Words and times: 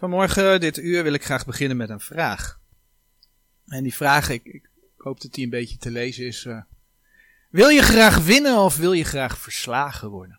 Vanmorgen, 0.00 0.60
dit 0.60 0.78
uur, 0.78 1.02
wil 1.02 1.12
ik 1.12 1.24
graag 1.24 1.46
beginnen 1.46 1.76
met 1.76 1.88
een 1.88 2.00
vraag. 2.00 2.60
En 3.66 3.82
die 3.82 3.94
vraag, 3.94 4.28
ik, 4.28 4.44
ik 4.44 4.68
hoop 4.96 5.20
dat 5.20 5.32
die 5.32 5.44
een 5.44 5.50
beetje 5.50 5.76
te 5.76 5.90
lezen 5.90 6.26
is. 6.26 6.44
Uh, 6.44 6.62
wil 7.50 7.68
je 7.68 7.82
graag 7.82 8.18
winnen 8.18 8.58
of 8.58 8.76
wil 8.76 8.92
je 8.92 9.04
graag 9.04 9.38
verslagen 9.38 10.08
worden? 10.08 10.38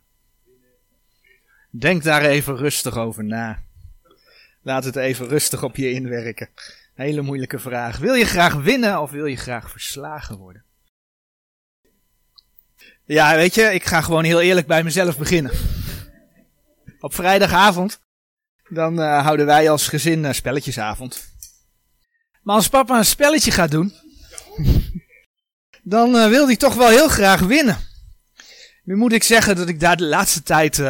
Denk 1.70 2.04
daar 2.04 2.22
even 2.22 2.56
rustig 2.56 2.98
over 2.98 3.24
na. 3.24 3.64
Laat 4.62 4.84
het 4.84 4.96
even 4.96 5.28
rustig 5.28 5.64
op 5.64 5.76
je 5.76 5.92
inwerken. 5.92 6.50
Hele 6.94 7.22
moeilijke 7.22 7.60
vraag. 7.60 7.98
Wil 7.98 8.14
je 8.14 8.26
graag 8.26 8.54
winnen 8.54 9.02
of 9.02 9.12
wil 9.12 9.26
je 9.26 9.38
graag 9.38 9.70
verslagen 9.70 10.38
worden? 10.38 10.64
Ja, 13.06 13.36
weet 13.36 13.56
je, 13.56 13.62
ik 13.62 13.86
ga 13.86 14.02
gewoon 14.02 14.24
heel 14.24 14.42
eerlijk 14.42 14.68
bij 14.68 14.84
mezelf 14.84 15.18
beginnen. 15.18 15.52
Op 17.00 17.14
vrijdagavond 17.14 18.00
dan 18.74 19.00
uh, 19.00 19.24
houden 19.24 19.46
wij 19.46 19.70
als 19.70 19.88
gezin 19.88 20.24
uh, 20.24 20.32
spelletjesavond. 20.32 21.30
Maar 22.42 22.56
als 22.56 22.68
papa 22.68 22.98
een 22.98 23.06
spelletje 23.06 23.52
gaat 23.52 23.72
doen, 23.72 23.94
dan 25.84 26.16
uh, 26.16 26.28
wil 26.28 26.46
hij 26.46 26.56
toch 26.56 26.74
wel 26.74 26.90
heel 26.90 27.08
graag 27.08 27.40
winnen. 27.40 27.78
Nu 28.84 28.96
moet 28.96 29.14
ik 29.14 29.24
zeggen 29.24 29.56
dat 29.56 29.68
ik 29.68 29.80
daar 29.80 29.98
de 29.98 30.06
laatste 30.06 30.44
tijd 30.44 30.82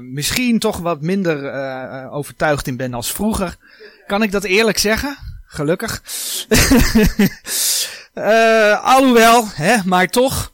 misschien 0.00 0.58
toch 0.58 0.78
wat 0.78 1.00
minder 1.00 2.10
overtuigd 2.10 2.66
in 2.66 2.76
ben 2.76 2.94
als 2.94 3.12
vroeger. 3.12 3.56
Kan 4.06 4.22
ik 4.22 4.32
dat 4.32 4.44
eerlijk 4.44 4.78
zeggen? 4.78 5.16
Gelukkig. 5.46 6.02
alhoewel, 8.82 9.48
hè, 9.48 9.76
maar 9.84 10.08
toch. 10.08 10.52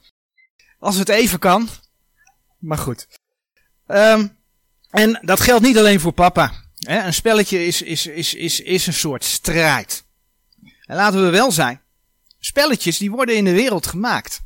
Als 0.79 0.97
het 0.97 1.09
even 1.09 1.39
kan. 1.39 1.69
Maar 2.59 2.79
goed. 2.79 3.07
Um, 3.87 4.37
en 4.91 5.19
dat 5.23 5.41
geldt 5.41 5.65
niet 5.65 5.79
alleen 5.79 6.01
voor 6.01 6.13
papa. 6.13 6.53
Een 6.87 7.15
spelletje 7.15 7.67
is, 7.67 7.83
is, 7.83 8.07
is, 8.07 8.35
is, 8.35 8.61
is 8.61 8.87
een 8.87 8.93
soort 8.93 9.25
strijd. 9.25 10.05
En 10.87 10.97
laten 10.97 11.25
we 11.25 11.31
wel 11.31 11.53
zijn. 11.53 11.81
Spelletjes 12.39 12.99
die 12.99 13.11
worden 13.11 13.37
in 13.37 13.45
de 13.45 13.53
wereld 13.53 13.87
gemaakt. 13.87 14.45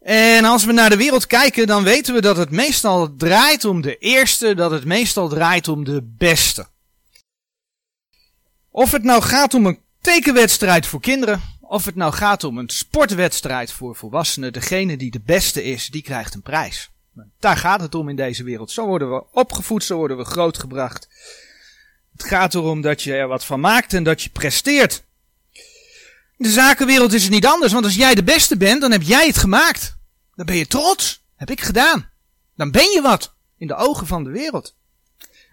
En 0.00 0.44
als 0.44 0.64
we 0.64 0.72
naar 0.72 0.90
de 0.90 0.96
wereld 0.96 1.26
kijken, 1.26 1.66
dan 1.66 1.82
weten 1.82 2.14
we 2.14 2.20
dat 2.20 2.36
het 2.36 2.50
meestal 2.50 3.16
draait 3.16 3.64
om 3.64 3.80
de 3.80 3.98
eerste, 3.98 4.54
dat 4.54 4.70
het 4.70 4.84
meestal 4.84 5.28
draait 5.28 5.68
om 5.68 5.84
de 5.84 6.02
beste. 6.02 6.66
Of 8.70 8.92
het 8.92 9.02
nou 9.02 9.22
gaat 9.22 9.54
om 9.54 9.66
een 9.66 9.78
tekenwedstrijd 10.00 10.86
voor 10.86 11.00
kinderen, 11.00 11.40
of 11.60 11.84
het 11.84 11.94
nou 11.94 12.12
gaat 12.12 12.44
om 12.44 12.58
een 12.58 12.68
sportwedstrijd 12.68 13.72
voor 13.72 13.96
volwassenen, 13.96 14.52
degene 14.52 14.96
die 14.96 15.10
de 15.10 15.20
beste 15.24 15.64
is, 15.64 15.88
die 15.88 16.02
krijgt 16.02 16.34
een 16.34 16.42
prijs. 16.42 16.90
Daar 17.38 17.56
gaat 17.56 17.80
het 17.80 17.94
om 17.94 18.08
in 18.08 18.16
deze 18.16 18.44
wereld. 18.44 18.70
Zo 18.70 18.86
worden 18.86 19.10
we 19.10 19.24
opgevoed, 19.32 19.84
zo 19.84 19.96
worden 19.96 20.16
we 20.16 20.24
grootgebracht. 20.24 21.08
Het 22.12 22.24
gaat 22.24 22.54
erom 22.54 22.80
dat 22.80 23.02
je 23.02 23.14
er 23.14 23.28
wat 23.28 23.44
van 23.44 23.60
maakt 23.60 23.92
en 23.92 24.04
dat 24.04 24.22
je 24.22 24.30
presteert. 24.30 25.04
In 26.36 26.44
de 26.46 26.50
zakenwereld 26.50 27.12
is 27.12 27.22
het 27.22 27.32
niet 27.32 27.46
anders, 27.46 27.72
want 27.72 27.84
als 27.84 27.94
jij 27.94 28.14
de 28.14 28.24
beste 28.24 28.56
bent, 28.56 28.80
dan 28.80 28.90
heb 28.90 29.02
jij 29.02 29.26
het 29.26 29.36
gemaakt. 29.36 29.96
Dan 30.34 30.46
ben 30.46 30.56
je 30.56 30.66
trots. 30.66 31.22
Heb 31.36 31.50
ik 31.50 31.60
gedaan. 31.60 32.10
Dan 32.56 32.70
ben 32.70 32.90
je 32.90 33.00
wat 33.02 33.34
in 33.58 33.66
de 33.66 33.74
ogen 33.74 34.06
van 34.06 34.24
de 34.24 34.30
wereld. 34.30 34.76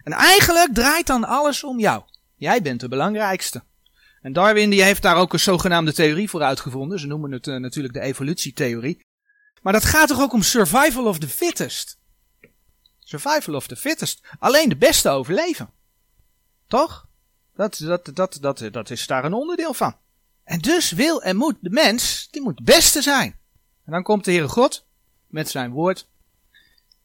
En 0.03 0.11
eigenlijk 0.11 0.73
draait 0.73 1.07
dan 1.07 1.23
alles 1.23 1.63
om 1.63 1.79
jou. 1.79 2.03
Jij 2.35 2.61
bent 2.61 2.79
de 2.79 2.87
belangrijkste. 2.87 3.63
En 4.21 4.33
Darwin 4.33 4.69
die 4.69 4.83
heeft 4.83 5.01
daar 5.01 5.15
ook 5.15 5.33
een 5.33 5.39
zogenaamde 5.39 5.93
theorie 5.93 6.29
voor 6.29 6.41
uitgevonden. 6.41 6.99
Ze 6.99 7.07
noemen 7.07 7.31
het 7.31 7.47
uh, 7.47 7.55
natuurlijk 7.55 7.93
de 7.93 7.99
evolutietheorie. 7.99 8.99
Maar 9.61 9.73
dat 9.73 9.85
gaat 9.85 10.07
toch 10.07 10.21
ook 10.21 10.33
om 10.33 10.41
survival 10.41 11.05
of 11.05 11.19
the 11.19 11.27
fittest? 11.27 11.97
Survival 12.99 13.55
of 13.55 13.67
the 13.67 13.75
fittest. 13.75 14.21
Alleen 14.39 14.69
de 14.69 14.75
beste 14.75 15.09
overleven. 15.09 15.69
Toch? 16.67 17.07
Dat, 17.55 17.77
dat, 17.77 18.09
dat, 18.13 18.37
dat, 18.41 18.69
dat 18.71 18.89
is 18.89 19.07
daar 19.07 19.25
een 19.25 19.33
onderdeel 19.33 19.73
van. 19.73 19.95
En 20.43 20.59
dus 20.59 20.91
wil 20.91 21.21
en 21.21 21.35
moet 21.35 21.55
de 21.59 21.69
mens, 21.69 22.27
die 22.31 22.41
moet 22.41 22.55
het 22.55 22.65
beste 22.65 23.01
zijn. 23.01 23.39
En 23.85 23.91
dan 23.91 24.03
komt 24.03 24.25
de 24.25 24.31
Heere 24.31 24.47
God 24.47 24.85
met 25.27 25.49
zijn 25.49 25.71
woord. 25.71 26.07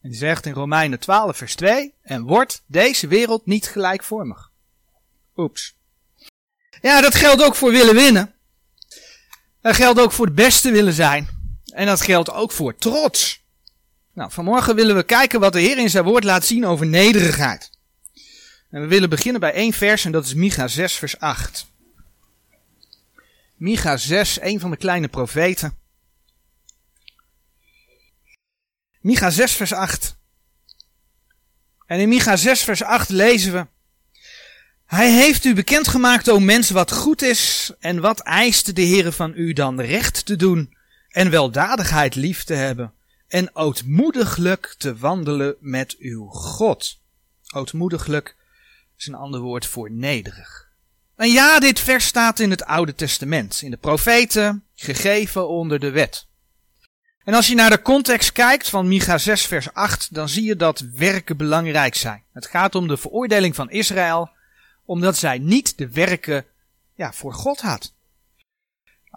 En 0.01 0.11
die 0.11 0.19
zegt 0.19 0.47
in 0.47 0.53
Romeinen 0.53 0.99
12 0.99 1.37
vers 1.37 1.55
2. 1.55 1.95
En 2.03 2.23
wordt 2.23 2.63
deze 2.67 3.07
wereld 3.07 3.47
niet 3.47 3.67
gelijkvormig. 3.67 4.51
Oeps. 5.37 5.77
Ja, 6.83 7.01
dat 7.01 7.15
geldt 7.15 7.43
ook 7.43 7.55
voor 7.55 7.71
willen 7.71 7.95
winnen. 7.95 8.35
Dat 9.61 9.75
geldt 9.75 10.01
ook 10.01 10.13
voor 10.13 10.27
het 10.27 10.35
beste 10.35 10.71
willen 10.71 10.93
zijn. 10.93 11.36
En 11.77 11.87
dat 11.87 12.03
geldt 12.03 12.31
ook 12.31 12.53
voor 12.53 12.77
trots. 12.77 13.45
Nou, 14.13 14.31
vanmorgen 14.33 14.75
willen 14.75 14.97
we 14.97 15.03
kijken 15.03 15.41
wat 15.41 15.53
de 15.53 15.61
Heer 15.61 15.79
in 15.79 15.91
zijn 15.91 16.05
woord 16.05 16.25
laat 16.25 16.45
zien 16.45 16.67
over 16.67 16.87
nederigheid. 16.87 17.71
En 18.71 18.81
we 18.81 18.87
willen 18.87 19.11
beginnen 19.11 19.41
bij 19.41 19.53
één 19.53 19.73
vers 19.73 20.05
en 20.05 20.13
dat 20.13 20.25
is 20.25 20.35
Micha 20.35 20.69
6 20.69 20.95
vers 20.95 21.19
8. 21.19 21.67
Micha 23.57 23.97
6, 23.97 24.41
een 24.41 24.61
van 24.61 24.71
de 24.71 24.77
kleine 24.77 25.09
profeten. 25.09 25.79
Micha 29.01 29.31
6 29.31 29.53
vers 29.53 29.73
8. 29.73 30.17
En 31.87 32.01
in 32.01 32.09
Micha 32.09 32.37
6 32.37 32.63
vers 32.63 32.83
8 32.83 33.09
lezen 33.09 33.53
we. 33.53 33.67
Hij 34.87 35.11
heeft 35.11 35.45
u 35.45 35.55
bekendgemaakt, 35.55 36.31
o 36.31 36.39
mens, 36.39 36.71
wat 36.71 36.93
goed 36.93 37.23
is 37.23 37.73
en 37.81 38.01
wat 38.01 38.21
eist 38.21 38.75
de 38.75 38.83
Heere 38.87 39.13
van 39.13 39.33
u 39.35 39.53
dan 39.53 39.81
recht 39.81 40.27
te 40.27 40.37
doen 40.37 40.76
en 41.17 41.31
weldadigheid 41.31 42.15
lief 42.15 42.45
te 42.45 42.55
hebben 42.55 42.93
en 43.29 43.57
ootmoediglijk 43.57 44.75
te 44.79 44.97
wandelen 44.97 45.57
met 45.61 45.97
uw 45.99 46.27
God. 46.27 47.01
Ootmoediglijk 47.55 48.37
is 48.97 49.07
een 49.07 49.15
ander 49.15 49.41
woord 49.41 49.67
voor 49.67 49.91
nederig. 49.91 50.69
En 51.15 51.31
ja, 51.31 51.59
dit 51.59 51.81
vers 51.81 52.07
staat 52.07 52.39
in 52.39 52.51
het 52.51 52.65
Oude 52.65 52.95
Testament, 52.95 53.63
in 53.63 53.71
de 53.71 53.77
profeten, 53.77 54.65
gegeven 54.75 55.49
onder 55.49 55.81
de 55.81 55.91
wet. 55.91 56.27
En 57.25 57.35
als 57.35 57.47
je 57.47 57.55
naar 57.55 57.71
de 57.71 57.83
context 57.83 58.33
kijkt 58.33 58.69
van 58.69 58.89
Micha 58.89 59.19
6 59.19 59.47
vers 59.47 59.73
8, 59.73 60.15
dan 60.15 60.29
zie 60.29 60.45
je 60.45 60.57
dat 60.57 60.81
werken 60.81 61.37
belangrijk 61.37 61.95
zijn. 61.95 62.23
Het 62.33 62.47
gaat 62.47 62.75
om 62.75 62.89
de 62.89 62.97
veroordeling 62.97 63.55
van 63.55 63.71
Israël, 63.71 64.31
omdat 64.85 65.17
zij 65.17 65.39
niet 65.39 65.79
de 65.79 65.89
werken 65.89 66.45
ja, 66.95 67.13
voor 67.13 67.35
God 67.35 67.61
had. 67.61 67.95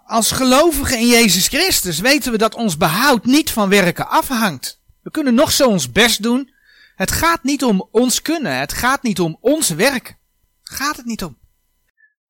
Als 0.04 0.30
gelovigen 0.30 0.98
in 0.98 1.06
Jezus 1.06 1.48
Christus 1.48 1.98
weten 1.98 2.32
we 2.32 2.38
dat 2.38 2.54
ons 2.54 2.76
behoud 2.76 3.24
niet 3.24 3.50
van 3.50 3.68
werken 3.68 4.08
afhangt. 4.08 4.80
We 5.02 5.10
kunnen 5.10 5.34
nog 5.34 5.52
zo 5.52 5.68
ons 5.68 5.92
best 5.92 6.22
doen. 6.22 6.52
Het 6.96 7.10
gaat 7.10 7.42
niet 7.42 7.64
om 7.64 7.88
ons 7.90 8.22
kunnen. 8.22 8.58
Het 8.58 8.72
gaat 8.72 9.02
niet 9.02 9.20
om 9.20 9.38
ons 9.40 9.68
werk. 9.68 10.16
Gaat 10.62 10.96
het 10.96 11.06
niet 11.06 11.24
om. 11.24 11.38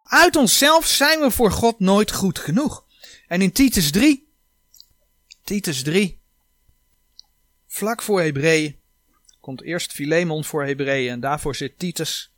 Uit 0.03 0.37
onszelf 0.37 0.87
zijn 0.87 1.21
we 1.21 1.31
voor 1.31 1.53
God 1.53 1.81
nooit 1.81 2.13
goed 2.13 2.39
genoeg. 2.39 2.85
En 3.27 3.43
in 3.43 3.53
Titus 3.53 3.91
3, 3.91 4.29
Titus 5.45 5.83
3, 5.83 6.23
vlak 7.67 8.03
voor 8.03 8.21
Hebreeën, 8.21 8.79
komt 9.41 9.63
eerst 9.63 9.93
Filemon 9.93 10.45
voor 10.45 10.65
Hebreeën 10.65 11.13
en 11.13 11.21
daarvoor 11.21 11.55
zit 11.55 11.79
Titus. 11.79 12.35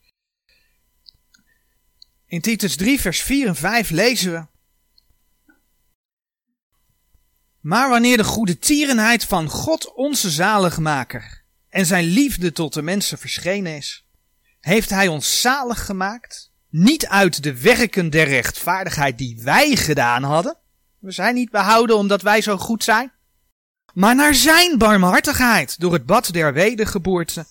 In 2.27 2.41
Titus 2.41 2.77
3, 2.77 3.01
vers 3.01 3.23
4 3.23 3.47
en 3.47 3.57
5 3.57 3.91
lezen 3.91 4.33
we. 4.33 4.47
Maar 7.63 7.89
wanneer 7.89 8.17
de 8.17 8.25
goede 8.25 8.59
tierenheid 8.59 9.25
van 9.25 9.49
God 9.49 9.95
onze 9.95 10.31
zaligmaker 10.31 11.43
en 11.69 11.87
zijn 11.87 12.05
liefde 12.05 12.53
tot 12.53 12.75
de 12.75 12.83
mensen 12.83 13.19
verschenen 13.19 13.77
is, 13.77 14.07
heeft 14.61 14.91
hij 14.91 15.09
ons 15.09 15.41
zalig 15.41 15.87
gemaakt, 15.87 16.53
niet 16.69 17.07
uit 17.07 17.43
de 17.43 17.61
werken 17.61 18.11
der 18.11 18.29
rechtvaardigheid 18.29 19.19
die 19.19 19.41
wij 19.43 19.77
gedaan 19.77 20.23
hadden. 20.23 20.57
We 20.99 21.11
zijn 21.11 21.35
niet 21.35 21.51
behouden 21.51 21.97
omdat 21.97 22.23
wij 22.23 22.41
zo 22.41 22.57
goed 22.59 22.85
zijn. 22.85 23.13
Maar 23.95 24.15
naar 24.15 24.35
zijn 24.35 24.79
barmhartigheid 24.79 25.81
door 25.81 25.93
het 25.93 26.07
bad 26.07 26.33
der 26.33 26.53
wedergeboorte 26.53 27.47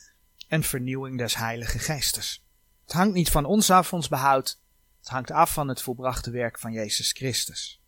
en 0.48 0.64
vernieuwing 0.64 1.18
des 1.18 1.36
heilige 1.36 1.80
geestes. 1.80 2.46
Het 2.84 2.94
hangt 2.94 3.14
niet 3.14 3.30
van 3.30 3.46
ons 3.46 3.70
af, 3.70 3.94
ons 3.94 4.08
behoud. 4.08 4.60
Het 5.00 5.10
hangt 5.10 5.32
af 5.32 5.54
van 5.54 5.68
het 5.68 5.82
volbrachte 5.82 6.32
werk 6.32 6.60
van 6.60 6.72
Jezus 6.72 7.12
Christus. 7.12 7.81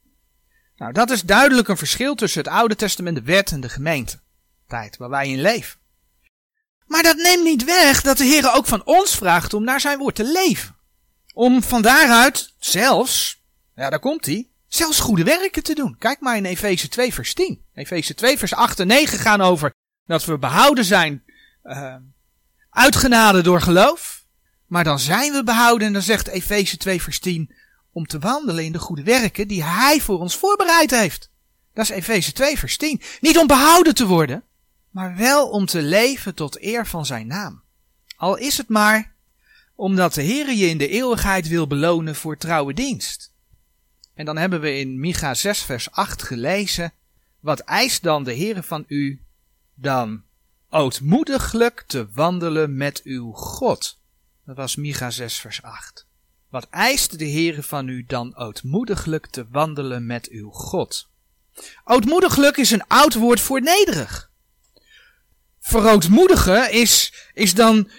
Nou, 0.84 0.96
dat 0.96 1.10
is 1.10 1.22
duidelijk 1.22 1.68
een 1.68 1.78
verschil 1.78 2.16
tussen 2.16 2.44
het 2.44 2.54
Oude 2.54 2.76
Testament, 2.76 3.16
de 3.16 3.22
wet 3.22 3.52
en 3.52 3.62
de 3.62 3.70
gemeente. 3.70 4.20
Tijd 4.68 4.98
waar 4.98 5.10
wij 5.10 5.30
in 5.30 5.42
leven. 5.42 5.80
Maar 6.86 7.04
dat 7.04 7.16
neemt 7.16 7.44
niet 7.44 7.64
weg 7.64 8.02
dat 8.02 8.18
de 8.18 8.24
Heer 8.24 8.54
ook 8.54 8.66
van 8.66 8.86
ons 8.86 9.16
vraagt 9.16 9.54
om 9.54 9.64
naar 9.64 9.80
zijn 9.80 9.98
woord 9.98 10.16
te 10.16 10.32
leven. 10.32 10.76
Om 11.34 11.64
van 11.64 11.82
daaruit 11.82 12.54
zelfs, 12.60 13.44
ja 13.76 13.90
daar 13.90 14.00
komt 14.00 14.26
hij, 14.26 14.50
zelfs 14.68 15.00
goede 15.00 15.24
werken 15.24 15.64
te 15.64 15.76
doen. 15.76 15.98
Kijk 15.98 16.20
maar 16.20 16.38
in 16.38 16.46
Efeze 16.46 16.88
2 16.88 17.14
vers 17.14 17.34
10. 17.34 17.66
Efeze 17.74 18.14
2 18.14 18.38
vers 18.38 18.54
8 18.54 18.80
en 18.80 18.88
9 18.88 19.20
gaan 19.20 19.42
over 19.42 19.74
dat 20.06 20.26
we 20.26 20.38
behouden 20.38 20.86
zijn, 20.86 21.24
uh, 21.64 21.96
uitgenade 22.70 23.42
door 23.42 23.62
geloof. 23.62 24.26
Maar 24.68 24.84
dan 24.84 25.00
zijn 25.00 25.32
we 25.32 25.44
behouden 25.44 25.88
en 25.88 25.94
dan 25.94 26.02
zegt 26.02 26.28
Efeze 26.28 26.78
2 26.78 27.02
vers 27.02 27.20
10, 27.20 27.56
om 27.94 28.06
te 28.06 28.20
wandelen 28.20 28.64
in 28.64 28.72
de 28.72 28.80
goede 28.80 29.04
werken 29.04 29.48
die 29.48 29.64
Hij 29.64 30.02
voor 30.02 30.20
ons 30.20 30.36
voorbereid 30.36 30.92
heeft. 30.92 31.30
Dat 31.74 31.84
is 31.84 31.90
Efeze 31.90 32.32
2 32.32 32.58
vers 32.58 32.78
10. 32.78 33.02
Niet 33.22 33.38
om 33.38 33.48
behouden 33.48 33.96
te 33.96 34.06
worden, 34.06 34.44
maar 34.90 35.16
wel 35.16 35.50
om 35.50 35.66
te 35.66 35.82
leven 35.82 36.36
tot 36.36 36.64
eer 36.64 36.88
van 36.88 37.06
Zijn 37.06 37.28
naam. 37.28 37.62
Al 38.16 38.38
is 38.38 38.58
het 38.58 38.70
maar 38.70 39.14
omdat 39.76 40.14
de 40.14 40.24
Heere 40.24 40.58
je 40.58 40.68
in 40.70 40.78
de 40.78 40.88
eeuwigheid 40.88 41.48
wil 41.48 41.68
belonen 41.68 42.16
voor 42.16 42.38
trouwe 42.38 42.74
dienst. 42.74 43.32
En 44.14 44.26
dan 44.26 44.38
hebben 44.38 44.62
we 44.62 44.78
in 44.78 45.00
Micha 45.00 45.34
6 45.34 45.64
vers 45.64 45.92
8 45.92 46.24
gelezen, 46.24 46.94
wat 47.40 47.60
eist 47.60 48.04
dan 48.04 48.24
de 48.24 48.36
Heere 48.36 48.64
van 48.64 48.84
u 48.88 49.22
dan? 49.76 50.24
Ootmoediglijk 50.70 51.84
te 51.88 52.08
wandelen 52.12 52.78
met 52.78 53.02
uw 53.04 53.32
God. 53.32 54.00
Dat 54.46 54.56
was 54.56 54.76
Micha 54.76 55.10
6 55.10 55.40
vers 55.40 55.62
8. 55.62 56.08
Wat 56.54 56.68
eist 56.70 57.20
de 57.20 57.30
Heere 57.30 57.64
van 57.64 57.88
u 57.88 58.04
dan 58.08 58.36
ootmoediglijk 58.36 59.26
te 59.28 59.46
wandelen 59.50 60.06
met 60.06 60.30
uw 60.30 60.50
God? 60.50 61.10
Ootmoediglijk 61.84 62.58
is 62.58 62.72
een 62.72 62.88
oud 62.88 63.14
woord 63.14 63.40
voor 63.40 63.62
nederig. 63.62 64.32
Verootmoedigen 65.60 66.72
is, 66.72 67.14
is 67.34 67.54
dan 67.54 67.90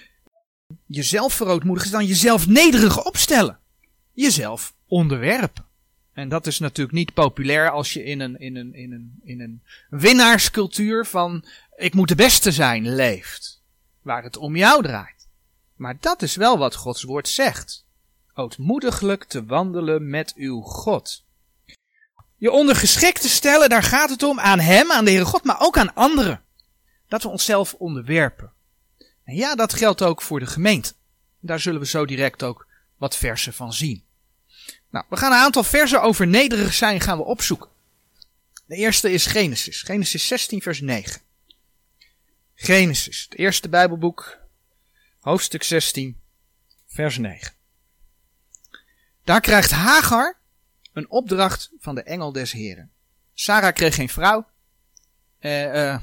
jezelf 0.86 1.34
verootmoedigen, 1.34 1.90
is 1.90 1.96
dan 1.96 2.06
jezelf 2.06 2.46
nederig 2.46 3.04
opstellen. 3.04 3.58
Jezelf 4.12 4.74
onderwerpen. 4.86 5.66
En 6.12 6.28
dat 6.28 6.46
is 6.46 6.58
natuurlijk 6.58 6.96
niet 6.96 7.14
populair 7.14 7.70
als 7.70 7.92
je 7.92 8.04
in 8.04 8.20
een, 8.20 8.38
in 8.38 8.56
een, 8.56 8.74
in 8.74 8.92
een, 8.92 9.20
in 9.24 9.40
een 9.40 9.62
winnaarscultuur 9.88 11.06
van 11.06 11.44
ik 11.76 11.94
moet 11.94 12.08
de 12.08 12.14
beste 12.14 12.52
zijn 12.52 12.94
leeft. 12.94 13.62
Waar 14.02 14.22
het 14.22 14.36
om 14.36 14.56
jou 14.56 14.82
draait. 14.82 15.28
Maar 15.76 15.96
dat 16.00 16.22
is 16.22 16.36
wel 16.36 16.58
wat 16.58 16.74
Gods 16.74 17.02
woord 17.02 17.28
zegt. 17.28 17.83
Ootmoediglijk 18.34 19.24
te 19.24 19.44
wandelen 19.44 20.10
met 20.10 20.32
uw 20.36 20.60
God. 20.60 21.24
Je 22.36 22.50
ondergeschikt 22.50 23.20
te 23.20 23.28
stellen, 23.28 23.68
daar 23.68 23.82
gaat 23.82 24.10
het 24.10 24.22
om 24.22 24.40
aan 24.40 24.60
Hem, 24.60 24.92
aan 24.92 25.04
de 25.04 25.10
Heere 25.10 25.26
God, 25.26 25.44
maar 25.44 25.60
ook 25.60 25.78
aan 25.78 25.94
anderen. 25.94 26.42
Dat 27.08 27.22
we 27.22 27.28
onszelf 27.28 27.74
onderwerpen. 27.74 28.52
En 29.24 29.34
ja, 29.34 29.54
dat 29.54 29.74
geldt 29.74 30.02
ook 30.02 30.22
voor 30.22 30.40
de 30.40 30.46
gemeente. 30.46 30.92
Daar 31.40 31.60
zullen 31.60 31.80
we 31.80 31.86
zo 31.86 32.06
direct 32.06 32.42
ook 32.42 32.66
wat 32.96 33.16
versen 33.16 33.52
van 33.52 33.72
zien. 33.72 34.04
Nou, 34.90 35.04
we 35.08 35.16
gaan 35.16 35.32
een 35.32 35.38
aantal 35.38 35.64
versen 35.64 36.02
over 36.02 36.26
nederig 36.26 36.74
zijn 36.74 37.00
gaan 37.00 37.18
we 37.18 37.24
opzoeken. 37.24 37.70
De 38.66 38.76
eerste 38.76 39.12
is 39.12 39.26
Genesis. 39.26 39.82
Genesis 39.82 40.26
16 40.26 40.62
vers 40.62 40.80
9. 40.80 41.20
Genesis, 42.54 43.26
het 43.28 43.38
eerste 43.38 43.68
Bijbelboek, 43.68 44.38
hoofdstuk 45.20 45.62
16, 45.62 46.20
vers 46.86 47.18
9. 47.18 47.52
Daar 49.24 49.40
krijgt 49.40 49.70
Hagar 49.70 50.38
een 50.92 51.10
opdracht 51.10 51.70
van 51.78 51.94
de 51.94 52.02
engel 52.02 52.32
des 52.32 52.52
Heren. 52.52 52.92
Sarah 53.34 53.74
kreeg 53.74 53.94
geen 53.94 54.08
vrouw. 54.08 54.48
Eh, 55.38 55.74
uh, 55.74 55.98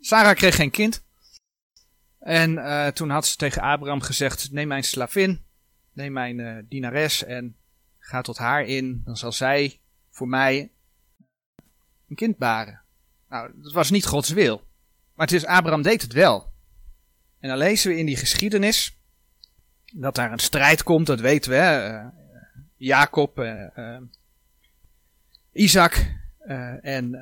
Sarah 0.00 0.34
kreeg 0.34 0.54
geen 0.54 0.70
kind. 0.70 1.04
En 2.18 2.52
uh, 2.52 2.86
toen 2.86 3.10
had 3.10 3.26
ze 3.26 3.36
tegen 3.36 3.62
Abraham 3.62 4.00
gezegd: 4.00 4.50
Neem 4.50 4.68
mijn 4.68 4.84
slavin, 4.84 5.44
neem 5.92 6.12
mijn 6.12 6.38
uh, 6.38 6.58
dienares 6.68 7.24
en 7.24 7.56
ga 7.98 8.20
tot 8.20 8.38
haar 8.38 8.64
in. 8.64 9.02
Dan 9.04 9.16
zal 9.16 9.32
zij 9.32 9.80
voor 10.10 10.28
mij 10.28 10.70
een 12.08 12.16
kind 12.16 12.36
baren. 12.36 12.80
Nou, 13.28 13.50
dat 13.54 13.72
was 13.72 13.90
niet 13.90 14.06
Gods 14.06 14.30
wil. 14.30 14.56
Maar 15.14 15.26
het 15.26 15.34
is, 15.34 15.46
Abraham 15.46 15.82
deed 15.82 16.02
het 16.02 16.12
wel. 16.12 16.52
En 17.38 17.48
dan 17.48 17.58
lezen 17.58 17.90
we 17.90 17.98
in 17.98 18.06
die 18.06 18.16
geschiedenis 18.16 18.98
dat 19.92 20.14
daar 20.14 20.32
een 20.32 20.38
strijd 20.38 20.82
komt, 20.82 21.06
dat 21.06 21.20
weten 21.20 21.50
we. 21.50 21.56
Hè? 21.56 22.21
Jacob, 22.82 23.38
uh, 23.38 23.96
Isaac 25.52 26.20
en, 26.82 27.14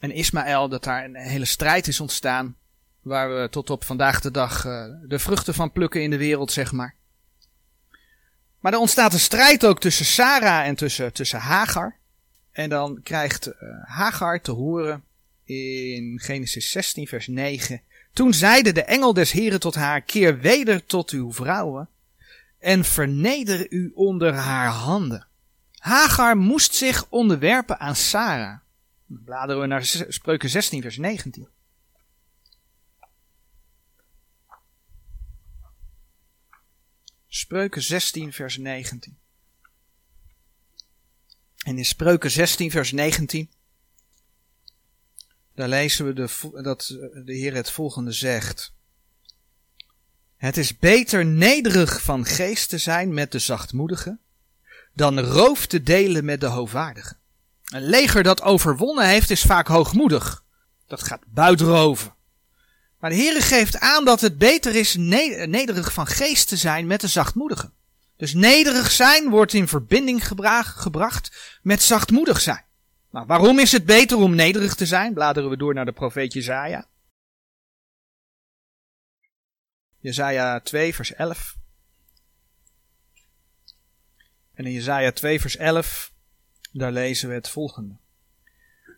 en 0.00 0.10
Ismaël, 0.10 0.68
dat 0.68 0.84
daar 0.84 1.04
een 1.04 1.16
hele 1.16 1.44
strijd 1.44 1.86
is 1.86 2.00
ontstaan. 2.00 2.56
Waar 3.00 3.28
we 3.28 3.48
tot 3.48 3.70
op 3.70 3.84
vandaag 3.84 4.20
de 4.20 4.30
dag 4.30 4.62
de 5.02 5.18
vruchten 5.18 5.54
van 5.54 5.72
plukken 5.72 6.02
in 6.02 6.10
de 6.10 6.16
wereld, 6.16 6.52
zeg 6.52 6.72
maar. 6.72 6.94
Maar 8.60 8.72
er 8.72 8.78
ontstaat 8.78 9.12
een 9.12 9.18
strijd 9.18 9.66
ook 9.66 9.80
tussen 9.80 10.04
Sarah 10.04 10.66
en 10.66 10.74
tussen, 10.74 11.12
tussen 11.12 11.38
Hagar. 11.38 11.96
En 12.52 12.68
dan 12.68 13.00
krijgt 13.02 13.50
Hagar 13.84 14.40
te 14.40 14.52
horen 14.52 15.04
in 15.44 16.20
Genesis 16.22 16.70
16, 16.70 17.06
vers 17.06 17.26
9. 17.26 17.82
Toen 18.12 18.34
zeide 18.34 18.72
de 18.72 18.82
engel 18.82 19.12
des 19.12 19.32
Heren 19.32 19.60
tot 19.60 19.74
haar: 19.74 20.00
Keer 20.00 20.38
weder 20.38 20.84
tot 20.84 21.10
uw 21.10 21.32
vrouwen 21.32 21.88
en 22.66 22.84
verneder 22.84 23.72
u 23.72 23.90
onder 23.94 24.34
haar 24.34 24.68
handen. 24.68 25.26
Hagar 25.72 26.36
moest 26.36 26.74
zich 26.74 27.08
onderwerpen 27.08 27.78
aan 27.78 27.96
Sarah. 27.96 28.58
Dan 29.06 29.24
bladeren 29.24 29.60
we 29.60 29.66
naar 29.66 29.84
Spreuken 30.08 30.48
16, 30.48 30.82
vers 30.82 30.96
19. 30.96 31.48
Spreuken 37.26 37.82
16, 37.82 38.32
vers 38.32 38.56
19. 38.56 39.18
En 41.64 41.78
in 41.78 41.84
Spreuken 41.84 42.30
16, 42.30 42.70
vers 42.70 42.92
19 42.92 43.50
daar 45.54 45.68
lezen 45.68 46.06
we 46.06 46.12
de, 46.12 46.60
dat 46.62 46.86
de 47.24 47.34
Heer 47.34 47.54
het 47.54 47.70
volgende 47.70 48.12
zegt. 48.12 48.75
Het 50.36 50.56
is 50.56 50.78
beter 50.78 51.26
nederig 51.26 52.02
van 52.02 52.24
geest 52.24 52.68
te 52.68 52.78
zijn 52.78 53.14
met 53.14 53.32
de 53.32 53.38
zachtmoedigen, 53.38 54.20
dan 54.92 55.20
roof 55.20 55.66
te 55.66 55.82
delen 55.82 56.24
met 56.24 56.40
de 56.40 56.46
hoogwaardigen. 56.46 57.16
Een 57.66 57.88
leger 57.88 58.22
dat 58.22 58.42
overwonnen 58.42 59.06
heeft 59.06 59.30
is 59.30 59.42
vaak 59.42 59.66
hoogmoedig. 59.66 60.42
Dat 60.86 61.02
gaat 61.02 61.22
buitroven. 61.26 62.14
Maar 63.00 63.10
de 63.10 63.16
Heer 63.16 63.42
geeft 63.42 63.80
aan 63.80 64.04
dat 64.04 64.20
het 64.20 64.38
beter 64.38 64.74
is 64.74 64.94
nederig 64.96 65.92
van 65.92 66.06
geest 66.06 66.48
te 66.48 66.56
zijn 66.56 66.86
met 66.86 67.00
de 67.00 67.08
zachtmoedigen. 67.08 67.72
Dus 68.16 68.34
nederig 68.34 68.90
zijn 68.90 69.28
wordt 69.30 69.52
in 69.52 69.68
verbinding 69.68 70.26
gebracht 70.64 71.58
met 71.62 71.82
zachtmoedig 71.82 72.40
zijn. 72.40 72.64
Nou, 73.10 73.26
waarom 73.26 73.58
is 73.58 73.72
het 73.72 73.84
beter 73.84 74.16
om 74.16 74.34
nederig 74.34 74.74
te 74.74 74.86
zijn? 74.86 75.14
Bladeren 75.14 75.50
we 75.50 75.56
door 75.56 75.74
naar 75.74 75.84
de 75.84 75.92
profeet 75.92 76.32
Jezaja. 76.32 76.86
Jezaja 80.06 80.60
2 80.60 80.94
vers 80.94 81.14
11. 81.14 81.56
En 84.54 84.64
in 84.64 84.72
Jezaja 84.72 85.12
2 85.12 85.40
vers 85.40 85.56
11, 85.56 86.12
daar 86.72 86.92
lezen 86.92 87.28
we 87.28 87.34
het 87.34 87.48
volgende. 87.48 87.96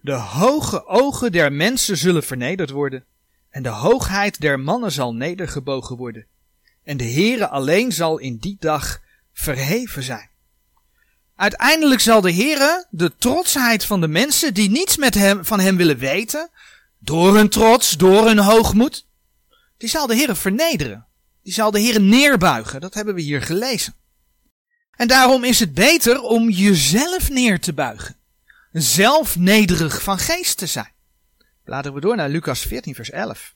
De 0.03 0.13
hoge 0.13 0.87
ogen 0.87 1.33
der 1.33 1.53
mensen 1.53 1.97
zullen 1.97 2.23
vernederd 2.23 2.71
worden, 2.71 3.05
en 3.51 3.63
de 3.63 3.69
hoogheid 3.69 4.41
der 4.41 4.61
mannen 4.61 4.93
zal 4.93 5.15
nedergebogen 5.15 5.97
worden, 5.97 6.27
en 6.85 6.97
de 6.97 7.11
Heere 7.11 7.49
alleen 7.49 7.93
zal 7.93 8.19
in 8.19 8.37
die 8.37 8.57
dag 8.61 9.01
verheven 9.33 10.03
zijn. 10.03 10.31
Uiteindelijk 11.37 12.01
zal 12.01 12.21
de 12.21 12.33
Heere 12.33 12.87
de 12.91 13.17
trotsheid 13.17 13.85
van 13.85 14.01
de 14.01 14.09
mensen 14.09 14.55
die 14.55 14.71
niets 14.71 14.97
met 14.97 15.15
hem, 15.15 15.45
van 15.45 15.61
hem 15.61 15.77
willen 15.77 15.99
weten, 15.99 16.51
door 16.99 17.35
hun 17.35 17.49
trots, 17.49 17.97
door 17.97 18.27
hun 18.27 18.39
hoogmoed, 18.39 19.08
die 19.79 19.89
zal 19.89 20.07
de 20.07 20.15
Heere 20.15 20.35
vernederen. 20.35 21.07
Die 21.43 21.53
zal 21.53 21.71
de 21.71 21.81
Heere 21.81 22.01
neerbuigen. 22.01 22.81
Dat 22.81 22.95
hebben 22.95 23.15
we 23.15 23.21
hier 23.21 23.43
gelezen. 23.43 23.95
En 24.91 25.09
daarom 25.09 25.45
is 25.45 25.61
het 25.61 25.75
beter 25.75 26.21
om 26.21 26.51
jezelf 26.51 27.31
neer 27.31 27.61
te 27.61 27.73
buigen. 27.73 28.17
Zelf 28.73 29.37
nederig 29.37 30.03
van 30.03 30.19
geest 30.19 30.59
te 30.59 30.67
zijn. 30.67 30.93
Laten 31.65 31.95
we 31.95 32.01
door 32.01 32.17
naar 32.17 32.29
Lucas 32.29 32.61
14, 32.61 32.95
vers 32.95 33.11
11. 33.11 33.55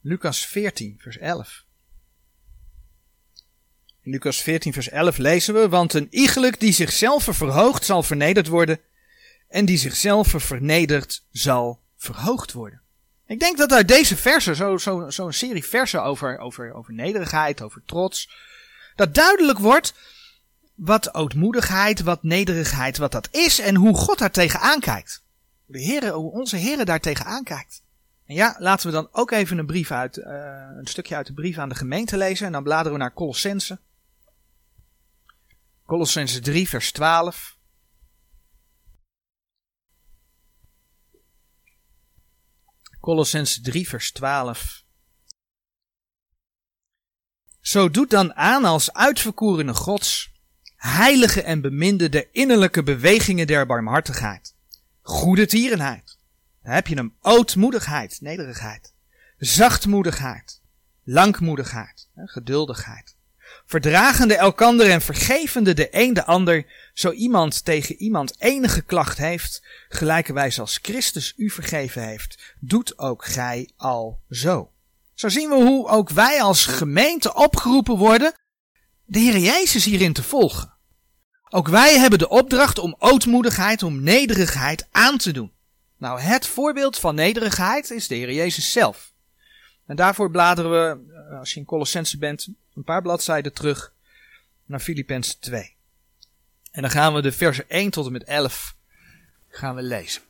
Lucas 0.00 0.46
14, 0.46 0.96
vers 0.98 1.18
11. 1.18 1.64
In 4.02 4.10
Lucas 4.10 4.40
14, 4.42 4.72
vers 4.72 4.88
11 4.88 5.16
lezen 5.16 5.54
we, 5.54 5.68
want 5.68 5.94
een 5.94 6.06
iegelijk 6.10 6.60
die 6.60 6.72
zichzelf 6.72 7.24
verhoogt 7.24 7.84
zal 7.84 8.02
vernederd 8.02 8.46
worden, 8.46 8.80
en 9.48 9.64
die 9.64 9.78
zichzelf 9.78 10.28
vernedert 10.36 11.26
zal 11.30 11.82
verhoogd 11.96 12.52
worden. 12.52 12.83
Ik 13.26 13.40
denk 13.40 13.58
dat 13.58 13.72
uit 13.72 13.88
deze 13.88 14.16
versen, 14.16 14.56
zo'n 14.56 14.78
zo, 14.78 15.10
zo 15.10 15.30
serie 15.30 15.64
versen 15.64 16.02
over, 16.02 16.38
over, 16.38 16.74
over 16.74 16.92
nederigheid, 16.92 17.62
over 17.62 17.82
trots, 17.86 18.30
dat 18.96 19.14
duidelijk 19.14 19.58
wordt 19.58 19.94
wat 20.74 21.14
ootmoedigheid, 21.14 22.02
wat 22.02 22.22
nederigheid, 22.22 22.98
wat 22.98 23.12
dat 23.12 23.28
is 23.30 23.58
en 23.58 23.74
hoe 23.74 23.96
God 23.96 24.18
daar 24.18 24.30
tegenaan 24.30 24.80
kijkt. 24.80 25.22
De 25.66 25.84
Heere, 25.84 26.10
hoe 26.10 26.32
onze 26.32 26.56
Heere 26.56 26.84
daar 26.84 27.00
tegenaan 27.00 27.44
kijkt. 27.44 27.82
En 28.26 28.34
ja, 28.34 28.56
laten 28.58 28.86
we 28.86 28.92
dan 28.92 29.08
ook 29.12 29.30
even 29.30 29.58
een 29.58 29.66
brief 29.66 29.90
uit, 29.90 30.16
uh, 30.16 30.24
een 30.78 30.86
stukje 30.86 31.16
uit 31.16 31.26
de 31.26 31.32
brief 31.32 31.58
aan 31.58 31.68
de 31.68 31.74
gemeente 31.74 32.16
lezen 32.16 32.46
en 32.46 32.52
dan 32.52 32.62
bladeren 32.62 32.92
we 32.92 32.98
naar 32.98 33.12
Colossense. 33.12 33.78
Colossens 35.86 36.40
3, 36.40 36.68
vers 36.68 36.92
12. 36.92 37.53
Colossens 43.04 43.60
3, 43.60 43.88
vers 43.88 44.12
12. 44.12 44.84
Zo 47.60 47.90
doet 47.90 48.10
dan 48.10 48.34
aan 48.34 48.64
als 48.64 48.92
uitverkorene 48.92 49.74
Gods, 49.74 50.32
heilige 50.76 51.42
en 51.42 51.60
beminde 51.60 52.08
der 52.08 52.28
innerlijke 52.32 52.82
bewegingen 52.82 53.46
der 53.46 53.66
barmhartigheid, 53.66 54.54
goede 55.00 55.46
tierenheid. 55.46 56.18
Dan 56.62 56.72
heb 56.72 56.86
je 56.86 56.94
hem 56.94 57.16
ootmoedigheid, 57.20 58.20
nederigheid, 58.20 58.94
zachtmoedigheid, 59.36 60.62
langmoedigheid, 61.02 62.08
geduldigheid. 62.14 63.16
Verdragende 63.64 64.36
elkander 64.36 64.90
en 64.90 65.00
vergevende 65.00 65.74
de 65.74 65.88
een 65.90 66.14
de 66.14 66.24
ander, 66.24 66.66
zo 66.94 67.10
iemand 67.10 67.64
tegen 67.64 67.96
iemand 67.96 68.34
enige 68.38 68.82
klacht 68.82 69.18
heeft, 69.18 69.62
gelijkerwijs 69.88 70.60
als 70.60 70.78
Christus 70.82 71.32
u 71.36 71.50
vergeven 71.50 72.06
heeft, 72.06 72.54
doet 72.60 72.98
ook 72.98 73.24
gij 73.24 73.70
al 73.76 74.20
zo. 74.30 74.70
Zo 75.14 75.28
zien 75.28 75.48
we 75.48 75.54
hoe 75.54 75.88
ook 75.88 76.10
wij 76.10 76.42
als 76.42 76.66
gemeente 76.66 77.34
opgeroepen 77.34 77.96
worden 77.96 78.32
de 79.04 79.18
Heer 79.18 79.38
Jezus 79.38 79.84
hierin 79.84 80.12
te 80.12 80.22
volgen. 80.22 80.72
Ook 81.48 81.68
wij 81.68 81.98
hebben 81.98 82.18
de 82.18 82.28
opdracht 82.28 82.78
om 82.78 82.96
ootmoedigheid, 82.98 83.82
om 83.82 84.02
nederigheid 84.02 84.88
aan 84.90 85.18
te 85.18 85.32
doen. 85.32 85.52
Nou, 85.96 86.20
het 86.20 86.46
voorbeeld 86.46 86.98
van 86.98 87.14
nederigheid 87.14 87.90
is 87.90 88.08
de 88.08 88.14
Heer 88.14 88.32
Jezus 88.32 88.72
zelf. 88.72 89.12
En 89.86 89.96
daarvoor 89.96 90.30
bladeren 90.30 90.70
we, 90.70 91.12
eh, 91.14 91.38
als 91.38 91.52
je 91.52 91.60
in 91.60 91.66
Colossense 91.66 92.18
bent, 92.18 92.48
een 92.74 92.84
paar 92.84 93.02
bladzijden 93.02 93.52
terug 93.52 93.92
naar 94.64 94.80
Filippenzen 94.80 95.40
2. 95.40 95.76
En 96.74 96.82
dan 96.82 96.90
gaan 96.90 97.14
we 97.14 97.22
de 97.22 97.32
versen 97.32 97.68
1 97.68 97.90
tot 97.90 98.06
en 98.06 98.12
met 98.12 98.24
11 98.24 98.76
gaan 99.48 99.74
we 99.74 99.82
lezen. 99.82 100.22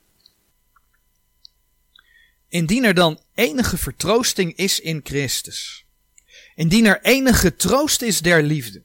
Indien 2.49 2.85
er 2.85 2.95
dan 2.95 3.21
enige 3.35 3.79
vertroosting 3.79 4.57
is 4.57 4.81
in 4.81 5.01
Christus. 5.05 5.87
Indien 6.55 6.87
er 6.87 7.03
enige 7.03 7.57
troost 7.57 8.03
is 8.03 8.21
der 8.21 8.43
liefde. 8.43 8.83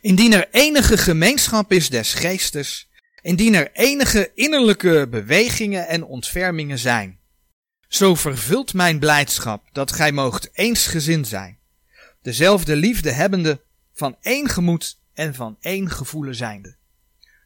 Indien 0.00 0.32
er 0.32 0.48
enige 0.50 0.98
gemeenschap 0.98 1.72
is 1.72 1.90
des 1.90 2.14
geestes. 2.14 2.88
Indien 3.22 3.54
er 3.54 3.72
enige 3.72 4.30
innerlijke 4.34 5.06
bewegingen 5.10 5.88
en 5.88 6.04
ontfermingen 6.04 6.78
zijn. 6.78 7.20
Zo 7.88 8.14
vervult 8.14 8.74
mijn 8.74 8.98
blijdschap 8.98 9.68
dat 9.72 9.92
gij 9.92 10.12
moogt 10.12 10.48
eensgezind 10.52 11.28
zijn. 11.28 11.58
Dezelfde 12.22 12.76
liefde 12.76 13.10
hebbende, 13.10 13.64
van 13.92 14.16
één 14.20 14.48
gemoed 14.48 14.98
en 15.16 15.34
van 15.34 15.56
één 15.60 15.90
gevoelen 15.90 16.34
zijnde. 16.34 16.76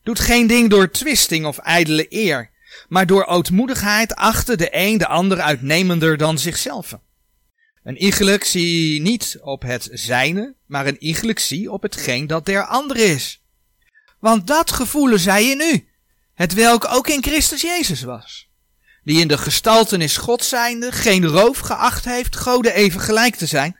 Doet 0.02 0.20
geen 0.20 0.46
ding 0.46 0.70
door 0.70 0.90
twisting 0.90 1.46
of 1.46 1.58
ijdele 1.58 2.06
eer, 2.08 2.50
maar 2.88 3.06
door 3.06 3.24
ootmoedigheid 3.24 4.14
achter 4.14 4.56
de 4.56 4.68
een 4.70 4.98
de 4.98 5.06
ander 5.06 5.40
uitnemender 5.40 6.16
dan 6.16 6.38
zichzelf. 6.38 6.98
Een 7.82 7.96
iegelijk 7.96 8.44
zie 8.44 9.00
niet 9.00 9.38
op 9.40 9.62
het 9.62 9.88
zijne, 9.92 10.54
maar 10.66 10.86
een 10.86 11.02
iegelijk 11.02 11.38
zie 11.38 11.72
op 11.72 11.82
hetgeen 11.82 12.26
dat 12.26 12.46
der 12.46 12.66
ander 12.66 12.96
is. 12.96 13.42
Want 14.18 14.46
dat 14.46 14.72
gevoelen 14.72 15.20
zij 15.20 15.50
in 15.50 15.60
u, 15.60 15.88
het 16.34 16.54
welk 16.54 16.86
ook 16.92 17.08
in 17.08 17.22
Christus 17.22 17.60
Jezus 17.60 18.02
was. 18.02 18.48
Die 19.04 19.20
in 19.20 19.28
de 19.28 19.38
gestaltenis 19.38 20.16
God 20.16 20.44
zijnde 20.44 20.92
geen 20.92 21.26
roof 21.26 21.58
geacht 21.58 22.04
heeft 22.04 22.36
Gode 22.36 22.72
even 22.72 23.00
gelijk 23.00 23.36
te 23.36 23.46
zijn, 23.46 23.76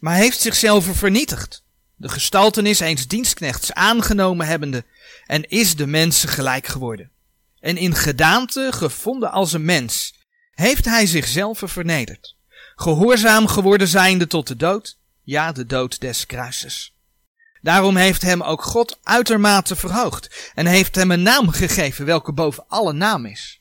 maar 0.00 0.16
heeft 0.16 0.40
zichzelf 0.40 0.86
vernietigd. 0.96 1.64
De 1.96 2.08
gestaltenis 2.08 2.80
eens 2.80 3.06
dienstknechts 3.06 3.72
aangenomen 3.72 4.46
hebbende 4.46 4.84
en 5.26 5.48
is 5.48 5.76
de 5.76 5.86
mensen 5.86 6.28
gelijk 6.28 6.66
geworden 6.66 7.10
en 7.66 7.76
in 7.76 7.94
gedaante 7.94 8.68
gevonden 8.72 9.30
als 9.30 9.52
een 9.52 9.64
mens, 9.64 10.14
heeft 10.54 10.84
hij 10.84 11.06
zichzelf 11.06 11.62
vernederd, 11.64 12.36
gehoorzaam 12.76 13.46
geworden 13.46 13.88
zijnde 13.88 14.26
tot 14.26 14.46
de 14.46 14.56
dood, 14.56 14.98
ja, 15.22 15.52
de 15.52 15.66
dood 15.66 16.00
des 16.00 16.26
kruises. 16.26 16.94
Daarom 17.60 17.96
heeft 17.96 18.22
hem 18.22 18.42
ook 18.42 18.62
God 18.62 18.98
uitermate 19.02 19.76
verhoogd 19.76 20.50
en 20.54 20.66
heeft 20.66 20.94
hem 20.94 21.10
een 21.10 21.22
naam 21.22 21.48
gegeven 21.48 22.04
welke 22.04 22.32
boven 22.32 22.64
alle 22.68 22.92
naam 22.92 23.26
is. 23.26 23.60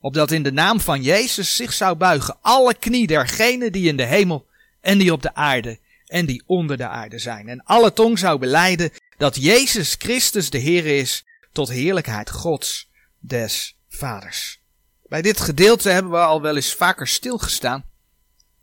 Opdat 0.00 0.30
in 0.30 0.42
de 0.42 0.52
naam 0.52 0.80
van 0.80 1.02
Jezus 1.02 1.56
zich 1.56 1.72
zou 1.72 1.96
buigen 1.96 2.36
alle 2.40 2.74
knie 2.74 3.06
dergenen 3.06 3.72
die 3.72 3.88
in 3.88 3.96
de 3.96 4.04
hemel 4.04 4.46
en 4.80 4.98
die 4.98 5.12
op 5.12 5.22
de 5.22 5.34
aarde 5.34 5.78
en 6.12 6.26
die 6.26 6.42
onder 6.46 6.76
de 6.76 6.88
aarde 6.88 7.18
zijn. 7.18 7.48
En 7.48 7.64
alle 7.64 7.92
tong 7.92 8.18
zou 8.18 8.38
beleiden 8.38 8.90
dat 9.16 9.36
Jezus 9.36 9.94
Christus 9.98 10.50
de 10.50 10.58
Heer 10.58 10.86
is 10.86 11.24
tot 11.52 11.68
heerlijkheid 11.68 12.30
Gods 12.30 12.90
des 13.18 13.76
vaders. 13.88 14.60
Bij 15.02 15.22
dit 15.22 15.40
gedeelte 15.40 15.90
hebben 15.90 16.12
we 16.12 16.18
al 16.18 16.42
wel 16.42 16.56
eens 16.56 16.74
vaker 16.74 17.08
stilgestaan, 17.08 17.90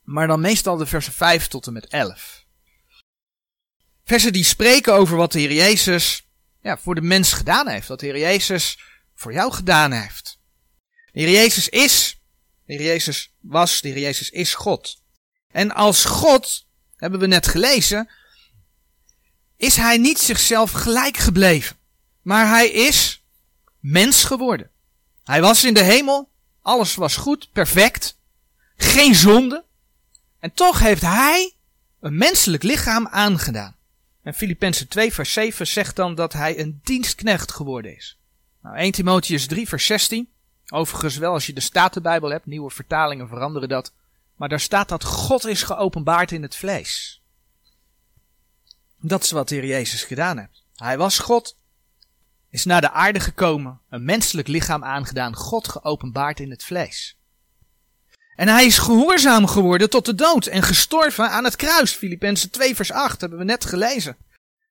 maar 0.04 0.28
dan 0.28 0.42
meestal 0.42 0.78
de 0.78 0.86
versen 0.86 1.14
5 1.14 1.48
tot 1.48 1.68
en 1.68 1.74
met 1.74 1.88
11. 1.88 2.46
Versen 4.04 4.34
die 4.34 4.44
spreken 4.44 4.94
over 4.94 5.18
wat 5.18 5.32
de 5.32 5.40
Heer 5.40 5.54
Jezus 5.54 6.28
ja, 6.62 6.78
voor 6.78 6.96
de 6.96 7.02
mens 7.02 7.34
gedaan 7.34 7.68
heeft, 7.68 7.88
wat 7.88 8.00
de 8.00 8.06
Heer 8.06 8.20
Jezus 8.20 8.80
voor 9.16 9.34
jou 9.34 9.52
gedaan 9.52 9.92
heeft. 9.92 10.40
De 11.12 11.20
Heer 11.20 11.32
Jezus 11.32 11.70
is, 11.70 12.22
de 12.66 12.74
Heer 12.74 12.86
Jezus 12.86 13.34
was, 13.40 13.82
de 13.82 13.88
Heer 13.88 14.00
Jezus 14.00 14.30
is 14.30 14.54
God. 14.54 15.02
En 15.52 15.72
als 15.72 16.06
God, 16.06 16.68
hebben 17.00 17.20
we 17.20 17.28
net 17.28 17.48
gelezen, 17.48 18.10
is 19.58 19.76
hij 19.76 19.98
niet 19.98 20.20
zichzelf 20.20 20.72
gelijk 20.72 21.18
gebleven, 21.18 21.76
maar 22.22 22.48
hij 22.48 22.70
is 22.70 23.24
mens 23.80 24.24
geworden. 24.24 24.70
Hij 25.24 25.42
was 25.42 25.64
in 25.64 25.74
de 25.74 25.84
hemel, 25.84 26.30
alles 26.62 26.96
was 26.96 27.16
goed, 27.16 27.50
perfect, 27.52 28.18
geen 28.76 29.16
zonde. 29.16 29.64
En 30.40 30.54
toch 30.54 30.80
heeft 30.80 31.02
hij 31.02 31.54
een 32.00 32.18
menselijk 32.18 32.64
lichaam 32.64 33.08
aangedaan. 33.08 33.76
En 34.24 34.34
Filippenzen 34.34 34.88
2 34.88 35.14
vers 35.14 35.34
7 35.34 35.68
zegt 35.68 35.96
dan 35.96 36.16
dat 36.16 36.34
hij 36.34 36.60
een 36.60 36.80
dienstknecht 36.84 37.52
geworden 37.52 37.96
is. 37.96 38.18
Nou, 38.62 38.76
1 38.76 38.92
Timotheus 38.92 39.48
3 39.48 39.68
vers 39.68 39.86
16. 39.86 40.30
Overigens 40.68 41.18
wel 41.18 41.34
als 41.34 41.46
je 41.46 41.54
de 41.54 41.62
Statenbijbel 41.62 42.30
hebt, 42.30 42.46
nieuwe 42.46 42.70
vertalingen 42.70 43.28
veranderen 43.28 43.70
dat. 43.70 43.94
Maar 44.40 44.50
daar 44.50 44.60
staat 44.60 44.90
dat 44.90 45.04
God 45.04 45.46
is 45.46 45.64
geopenbaard 45.64 46.32
in 46.32 46.42
het 46.42 46.56
vlees. 46.56 47.22
Dat 49.02 49.24
is 49.24 49.32
wat 49.32 49.50
de 49.50 49.56
Heer 49.56 49.66
Jezus 49.66 50.04
gedaan 50.04 50.38
heeft. 50.38 50.66
Hij 50.76 50.98
was 50.98 51.20
God, 51.20 51.58
is 52.50 52.66
naar 52.66 52.82
de 52.82 52.92
aarde 52.92 53.20
gekomen, 53.20 53.82
een 53.90 54.06
menselijk 54.06 54.48
lichaam 54.48 54.84
aangedaan, 54.84 55.36
God 55.36 55.68
geopenbaard 55.68 56.40
in 56.40 56.50
het 56.50 56.64
vlees. 56.64 57.18
En 58.36 58.48
hij 58.48 58.66
is 58.66 58.78
gehoorzaam 58.78 59.48
geworden 59.48 59.90
tot 59.90 60.06
de 60.06 60.16
dood 60.16 60.46
en 60.46 60.64
gestorven 60.64 61.30
aan 61.30 61.44
het 61.44 61.56
kruis. 61.56 61.92
Filippenzen 61.92 62.50
2 62.50 62.76
vers 62.76 62.92
8 62.92 63.22
hebben 63.22 63.40
we 63.40 63.46
net 63.46 63.66
gelezen. 63.66 64.18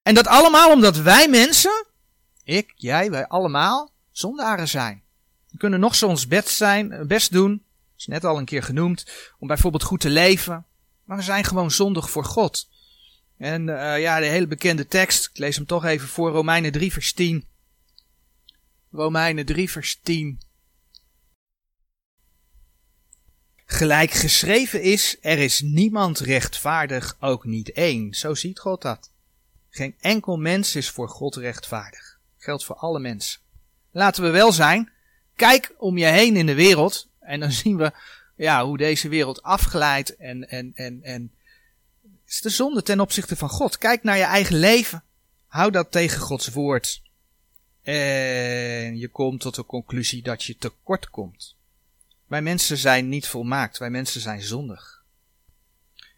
En 0.03 0.15
dat 0.15 0.27
allemaal 0.27 0.73
omdat 0.73 0.97
wij 0.97 1.29
mensen, 1.29 1.87
ik, 2.45 2.73
jij, 2.77 3.11
wij 3.11 3.27
allemaal, 3.27 3.93
zondaren 4.11 4.69
zijn. 4.69 5.03
We 5.51 5.59
kunnen 5.59 5.81
nog 5.81 5.95
zo 5.95 6.09
ons 6.09 6.27
best 6.27 6.49
zijn, 6.49 7.07
best 7.07 7.33
doen, 7.33 7.67
is 7.99 8.07
net 8.07 8.25
al 8.25 8.39
een 8.39 8.45
keer 8.45 8.63
genoemd, 8.63 9.07
om 9.39 9.47
bijvoorbeeld 9.49 9.83
goed 9.83 10.01
te 10.01 10.11
leven. 10.11 10.67
Maar 11.05 11.17
we 11.17 11.23
zijn 11.23 11.45
gewoon 11.45 11.71
zondig 11.71 12.11
voor 12.11 12.25
God. 12.25 12.69
En 13.37 13.69
uh, 13.69 14.01
ja, 14.01 14.19
de 14.19 14.27
hele 14.27 14.47
bekende 14.47 14.87
tekst, 14.87 15.29
ik 15.29 15.39
lees 15.39 15.57
hem 15.57 15.67
toch 15.67 15.85
even 15.85 16.09
voor, 16.09 16.31
Romeinen 16.31 16.73
3 16.73 16.93
vers 16.93 17.13
10. 17.13 17.45
Romeinen 18.91 19.47
3 19.47 19.71
vers 19.71 20.01
10. 20.03 20.41
Gelijk 23.65 24.11
geschreven 24.11 24.83
is, 24.83 25.17
er 25.21 25.39
is 25.39 25.61
niemand 25.61 26.19
rechtvaardig, 26.19 27.17
ook 27.21 27.45
niet 27.45 27.73
één. 27.73 28.15
Zo 28.15 28.35
ziet 28.35 28.59
God 28.59 28.83
dat. 28.83 29.11
Geen 29.69 29.95
enkel 30.01 30.37
mens 30.37 30.77
is 30.77 30.91
voor 30.91 31.09
God 31.09 31.37
rechtvaardig. 31.37 32.19
Geldt 32.37 32.65
voor 32.65 32.77
alle 32.77 32.99
mensen. 32.99 33.41
Laten 33.91 34.23
we 34.23 34.31
wel 34.31 34.53
zijn, 34.53 34.93
kijk 35.37 35.75
om 35.79 35.99
je 35.99 36.07
heen 36.07 36.37
in 36.37 36.47
de 36.47 36.55
wereld 36.55 37.09
en 37.29 37.41
dan 37.41 37.53
zien 37.53 37.77
we 37.77 37.93
ja, 38.37 38.65
hoe 38.65 38.77
deze 38.77 39.09
wereld 39.09 39.43
afgeleid 39.43 40.17
en, 40.17 40.49
en, 40.49 40.73
en, 40.75 41.03
en 41.03 41.33
is 42.27 42.41
de 42.41 42.49
zonde 42.49 42.83
ten 42.83 43.01
opzichte 43.01 43.37
van 43.37 43.49
God. 43.49 43.79
Kijk 43.79 44.03
naar 44.03 44.17
je 44.17 44.23
eigen 44.23 44.57
leven. 44.57 45.03
Hou 45.47 45.71
dat 45.71 45.91
tegen 45.91 46.21
Gods 46.21 46.49
woord. 46.49 47.03
En 47.83 48.99
je 48.99 49.09
komt 49.09 49.41
tot 49.41 49.55
de 49.55 49.65
conclusie 49.65 50.23
dat 50.23 50.45
je 50.45 50.57
tekort 50.57 51.11
komt. 51.11 51.57
Wij 52.27 52.43
mensen 52.43 52.77
zijn 52.77 53.09
niet 53.09 53.27
volmaakt, 53.27 53.79
wij 53.79 53.91
mensen 53.91 54.21
zijn 54.21 54.43
zondig. 54.43 55.03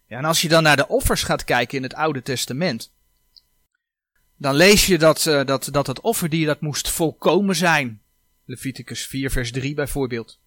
Ja, 0.07 0.19
en 0.19 0.25
als 0.25 0.43
je 0.43 0.49
dan 0.49 0.63
naar 0.63 0.77
de 0.77 0.89
offers 0.89 1.23
gaat 1.23 1.45
kijken 1.45 1.77
in 1.77 1.83
het 1.83 1.95
Oude 1.95 2.23
Testament, 2.23 2.91
dan 4.37 4.55
lees 4.55 4.87
je 4.87 4.99
dat, 4.99 5.27
uh, 5.27 5.45
dat, 5.45 5.69
dat 5.73 5.87
het 5.87 6.01
offerdier 6.01 6.47
dat 6.47 6.61
moest 6.61 6.89
volkomen 6.89 7.57
zijn. 7.57 8.03
Leviticus 8.45 9.07
4 9.07 9.31
vers 9.31 9.53
3 9.53 9.75
bijvoorbeeld. 9.75 10.39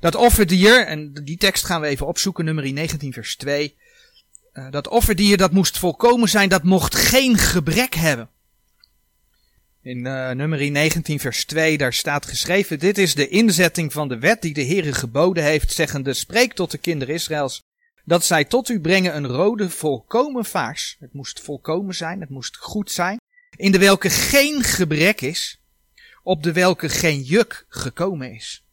Dat 0.00 0.14
offerdier, 0.14 0.86
en 0.86 1.12
die 1.12 1.36
tekst 1.36 1.64
gaan 1.64 1.80
we 1.80 1.86
even 1.86 2.06
opzoeken, 2.06 2.44
nummer 2.44 2.72
19 2.72 3.12
vers 3.12 3.36
2. 3.36 3.76
Uh, 4.52 4.70
dat 4.70 4.88
offerdier 4.88 5.36
dat 5.36 5.52
moest 5.52 5.78
volkomen 5.78 6.28
zijn, 6.28 6.48
dat 6.48 6.62
mocht 6.62 6.94
geen 6.94 7.38
gebrek 7.38 7.94
hebben. 7.94 8.28
In 9.82 10.06
uh, 10.06 10.30
nummer 10.30 10.70
19 10.70 11.20
vers 11.20 11.44
2, 11.44 11.78
daar 11.78 11.92
staat 11.92 12.26
geschreven, 12.26 12.78
dit 12.78 12.98
is 12.98 13.14
de 13.14 13.28
inzetting 13.28 13.92
van 13.92 14.08
de 14.08 14.18
wet 14.18 14.42
die 14.42 14.54
de 14.54 14.64
Heere 14.64 14.92
geboden 14.92 15.44
heeft, 15.44 15.72
zeggende, 15.72 16.14
spreek 16.14 16.52
tot 16.52 16.70
de 16.70 16.78
kinderen 16.78 17.14
Israëls, 17.14 17.62
dat 18.04 18.24
zij 18.24 18.44
tot 18.44 18.68
u 18.68 18.80
brengen 18.80 19.16
een 19.16 19.26
rode 19.26 19.70
volkomen 19.70 20.44
vaars. 20.44 20.96
Het 21.00 21.12
moest 21.12 21.40
volkomen 21.40 21.94
zijn, 21.94 22.20
het 22.20 22.30
moest 22.30 22.56
goed 22.56 22.90
zijn, 22.90 23.20
in 23.56 23.72
de 23.72 23.78
welke 23.78 24.10
geen 24.10 24.62
gebrek 24.62 25.20
is, 25.20 25.60
op 26.22 26.42
de 26.42 26.52
welke 26.52 26.88
geen 26.88 27.20
juk 27.20 27.66
gekomen 27.68 28.34
is. 28.34 28.64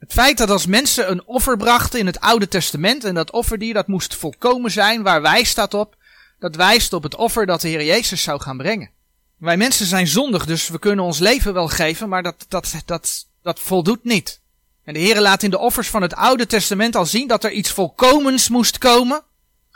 Het 0.00 0.12
feit 0.12 0.38
dat 0.38 0.50
als 0.50 0.66
mensen 0.66 1.10
een 1.10 1.26
offer 1.26 1.56
brachten 1.56 1.98
in 1.98 2.06
het 2.06 2.20
Oude 2.20 2.48
Testament 2.48 3.04
en 3.04 3.14
dat 3.14 3.32
offerdier 3.32 3.74
dat 3.74 3.86
moest 3.86 4.14
volkomen 4.14 4.70
zijn, 4.70 5.02
waar 5.02 5.22
wijst 5.22 5.56
dat 5.56 5.74
op? 5.74 5.96
Dat 6.38 6.56
wijst 6.56 6.92
op 6.92 7.02
het 7.02 7.14
offer 7.14 7.46
dat 7.46 7.60
de 7.60 7.68
Heer 7.68 7.84
Jezus 7.84 8.22
zou 8.22 8.40
gaan 8.40 8.56
brengen. 8.56 8.90
Wij 9.36 9.56
mensen 9.56 9.86
zijn 9.86 10.06
zondig, 10.06 10.46
dus 10.46 10.68
we 10.68 10.78
kunnen 10.78 11.04
ons 11.04 11.18
leven 11.18 11.52
wel 11.52 11.68
geven, 11.68 12.08
maar 12.08 12.22
dat, 12.22 12.44
dat, 12.48 12.74
dat, 12.84 13.26
dat 13.42 13.60
voldoet 13.60 14.04
niet. 14.04 14.40
En 14.84 14.94
de 14.94 15.00
Heer 15.00 15.20
laat 15.20 15.42
in 15.42 15.50
de 15.50 15.58
offers 15.58 15.88
van 15.88 16.02
het 16.02 16.14
Oude 16.14 16.46
Testament 16.46 16.96
al 16.96 17.06
zien 17.06 17.28
dat 17.28 17.44
er 17.44 17.52
iets 17.52 17.70
volkomens 17.70 18.48
moest 18.48 18.78
komen 18.78 19.22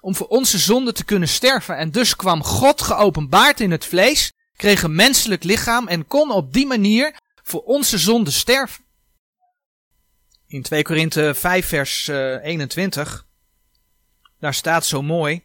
om 0.01 0.15
voor 0.15 0.27
onze 0.27 0.59
zonde 0.59 0.93
te 0.93 1.05
kunnen 1.05 1.29
sterven. 1.29 1.77
En 1.77 1.91
dus 1.91 2.17
kwam 2.17 2.43
God 2.43 2.83
geopenbaard 2.83 3.61
in 3.61 3.71
het 3.71 3.85
vlees, 3.85 4.33
kreeg 4.57 4.83
een 4.83 4.95
menselijk 4.95 5.45
lichaam 5.45 5.89
en 5.89 6.07
kon 6.07 6.31
op 6.31 6.53
die 6.53 6.67
manier 6.67 7.15
voor 7.43 7.63
onze 7.63 7.99
zonde 7.99 8.31
sterven. 8.31 8.84
In 10.55 10.63
2 10.63 10.83
Korinthe 10.83 11.35
5 11.35 11.67
vers 11.67 12.09
21, 12.09 13.15
eh, 13.15 13.23
daar 14.41 14.55
staat 14.55 14.87
zo 14.87 15.03
mooi 15.03 15.43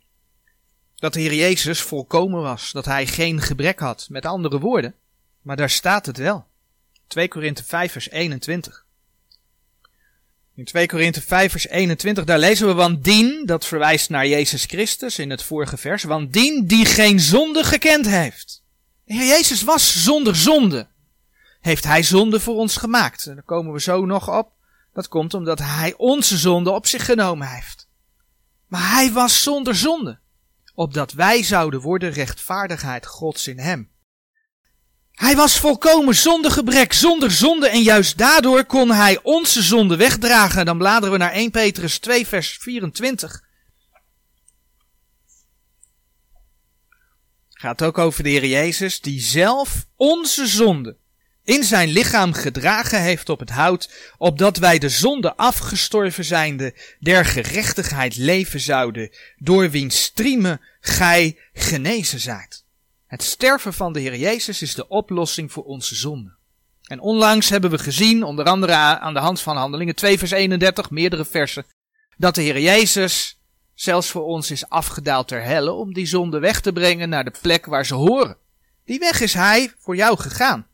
dat 0.95 1.13
de 1.13 1.19
Heer 1.19 1.33
Jezus 1.33 1.81
volkomen 1.81 2.41
was, 2.41 2.71
dat 2.71 2.85
hij 2.85 3.07
geen 3.07 3.41
gebrek 3.41 3.79
had. 3.79 4.07
Met 4.09 4.25
andere 4.25 4.59
woorden, 4.59 4.95
maar 5.41 5.55
daar 5.55 5.69
staat 5.69 6.05
het 6.05 6.17
wel. 6.17 6.45
2 7.07 7.27
Korinthe 7.27 7.63
5 7.63 7.91
vers 7.91 8.09
21. 8.09 8.85
In 10.55 10.65
2 10.65 10.87
Korinthe 10.87 11.21
5 11.21 11.51
vers 11.51 11.67
21, 11.67 12.23
daar 12.23 12.39
lezen 12.39 12.67
we, 12.67 12.73
want 12.73 13.03
dien, 13.03 13.45
dat 13.45 13.65
verwijst 13.65 14.09
naar 14.09 14.27
Jezus 14.27 14.65
Christus 14.65 15.19
in 15.19 15.29
het 15.29 15.43
vorige 15.43 15.77
vers, 15.77 16.03
want 16.03 16.33
dien 16.33 16.65
die 16.65 16.85
geen 16.85 17.19
zonde 17.19 17.63
gekend 17.63 18.05
heeft. 18.05 18.63
De 19.05 19.13
Heer 19.13 19.27
Jezus 19.27 19.61
was 19.61 20.03
zonder 20.03 20.35
zonde. 20.35 20.87
Heeft 21.61 21.83
Hij 21.83 22.03
zonde 22.03 22.39
voor 22.39 22.55
ons 22.55 22.77
gemaakt? 22.77 23.25
Daar 23.25 23.43
komen 23.43 23.73
we 23.73 23.81
zo 23.81 24.05
nog 24.05 24.37
op. 24.37 24.57
Dat 24.99 25.07
komt 25.07 25.33
omdat 25.33 25.59
Hij 25.59 25.93
onze 25.97 26.37
zonde 26.37 26.69
op 26.69 26.87
zich 26.87 27.05
genomen 27.05 27.47
heeft. 27.47 27.89
Maar 28.67 28.91
Hij 28.91 29.11
was 29.11 29.43
zonder 29.43 29.75
zonde. 29.75 30.19
Opdat 30.73 31.11
wij 31.11 31.43
zouden 31.43 31.81
worden 31.81 32.11
rechtvaardigheid 32.11 33.05
Gods 33.05 33.47
in 33.47 33.59
Hem. 33.59 33.91
Hij 35.11 35.35
was 35.35 35.59
volkomen 35.59 36.15
zonder 36.15 36.51
gebrek, 36.51 36.93
zonder 36.93 37.31
zonde 37.31 37.69
en 37.69 37.81
juist 37.81 38.17
daardoor 38.17 38.65
kon 38.65 38.91
hij 38.91 39.19
onze 39.23 39.61
zonde 39.61 39.95
wegdragen. 39.95 40.65
Dan 40.65 40.77
bladeren 40.77 41.11
we 41.11 41.17
naar 41.17 41.31
1 41.31 41.51
Petrus 41.51 41.99
2 41.99 42.27
vers 42.27 42.57
24. 42.57 43.43
Gaat 47.49 47.83
ook 47.83 47.97
over 47.97 48.23
de 48.23 48.29
Heer 48.29 48.45
Jezus 48.45 49.01
die 49.01 49.21
zelf 49.21 49.85
onze 49.95 50.47
zonde 50.47 50.97
in 51.49 51.63
zijn 51.63 51.89
lichaam 51.89 52.33
gedragen 52.33 53.01
heeft 53.01 53.29
op 53.29 53.39
het 53.39 53.49
hout, 53.49 54.13
opdat 54.17 54.57
wij 54.57 54.79
de 54.79 54.89
zonde 54.89 55.35
afgestorven 55.35 56.25
zijnde 56.25 56.75
der 56.99 57.25
gerechtigheid 57.25 58.17
leven 58.17 58.59
zouden, 58.59 59.09
door 59.37 59.69
wiens 59.69 60.01
striemen 60.01 60.61
gij 60.79 61.37
genezen 61.53 62.19
zijt. 62.19 62.65
Het 63.07 63.23
sterven 63.23 63.73
van 63.73 63.93
de 63.93 63.99
Heer 63.99 64.15
Jezus 64.15 64.61
is 64.61 64.75
de 64.75 64.87
oplossing 64.87 65.51
voor 65.51 65.63
onze 65.63 65.95
zonde. 65.95 66.35
En 66.83 66.99
onlangs 66.99 67.49
hebben 67.49 67.69
we 67.69 67.77
gezien, 67.77 68.23
onder 68.23 68.45
andere 68.45 68.73
aan 68.73 69.13
de 69.13 69.19
hand 69.19 69.41
van 69.41 69.57
Handelingen 69.57 69.95
2 69.95 70.17
vers 70.17 70.31
31, 70.31 70.89
meerdere 70.89 71.25
versen, 71.25 71.65
dat 72.17 72.35
de 72.35 72.41
Heer 72.41 72.59
Jezus 72.59 73.39
zelfs 73.73 74.09
voor 74.09 74.23
ons 74.23 74.51
is 74.51 74.69
afgedaald 74.69 75.27
ter 75.27 75.43
helle 75.43 75.71
om 75.71 75.93
die 75.93 76.05
zonde 76.05 76.39
weg 76.39 76.61
te 76.61 76.73
brengen 76.73 77.09
naar 77.09 77.23
de 77.23 77.33
plek 77.41 77.65
waar 77.65 77.85
ze 77.85 77.95
horen. 77.95 78.37
Die 78.85 78.99
weg 78.99 79.21
is 79.21 79.33
Hij 79.33 79.73
voor 79.79 79.95
jou 79.95 80.17
gegaan. 80.19 80.68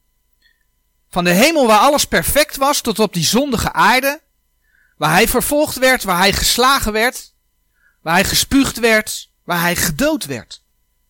Van 1.16 1.24
de 1.24 1.32
hemel 1.34 1.68
waar 1.68 1.80
alles 1.80 2.06
perfect 2.06 2.58
was 2.58 2.82
tot 2.82 3.00
op 3.00 3.14
die 3.14 3.24
zondige 3.24 3.74
aarde, 3.74 4.22
waar 4.98 5.12
Hij 5.12 5.28
vervolgd 5.28 5.78
werd, 5.78 6.04
waar 6.04 6.18
Hij 6.18 6.34
geslagen 6.34 6.92
werd, 6.92 7.34
waar 8.02 8.14
Hij 8.14 8.24
gespuugd 8.24 8.80
werd, 8.80 9.32
waar 9.44 9.62
Hij 9.62 9.76
gedood 9.76 10.26
werd, 10.26 10.64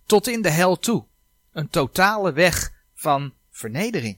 tot 0.05 0.27
in 0.27 0.41
de 0.41 0.49
hel 0.49 0.79
toe. 0.79 1.05
Een 1.51 1.69
totale 1.69 2.31
weg 2.33 2.73
van 2.93 3.33
vernedering. 3.51 4.17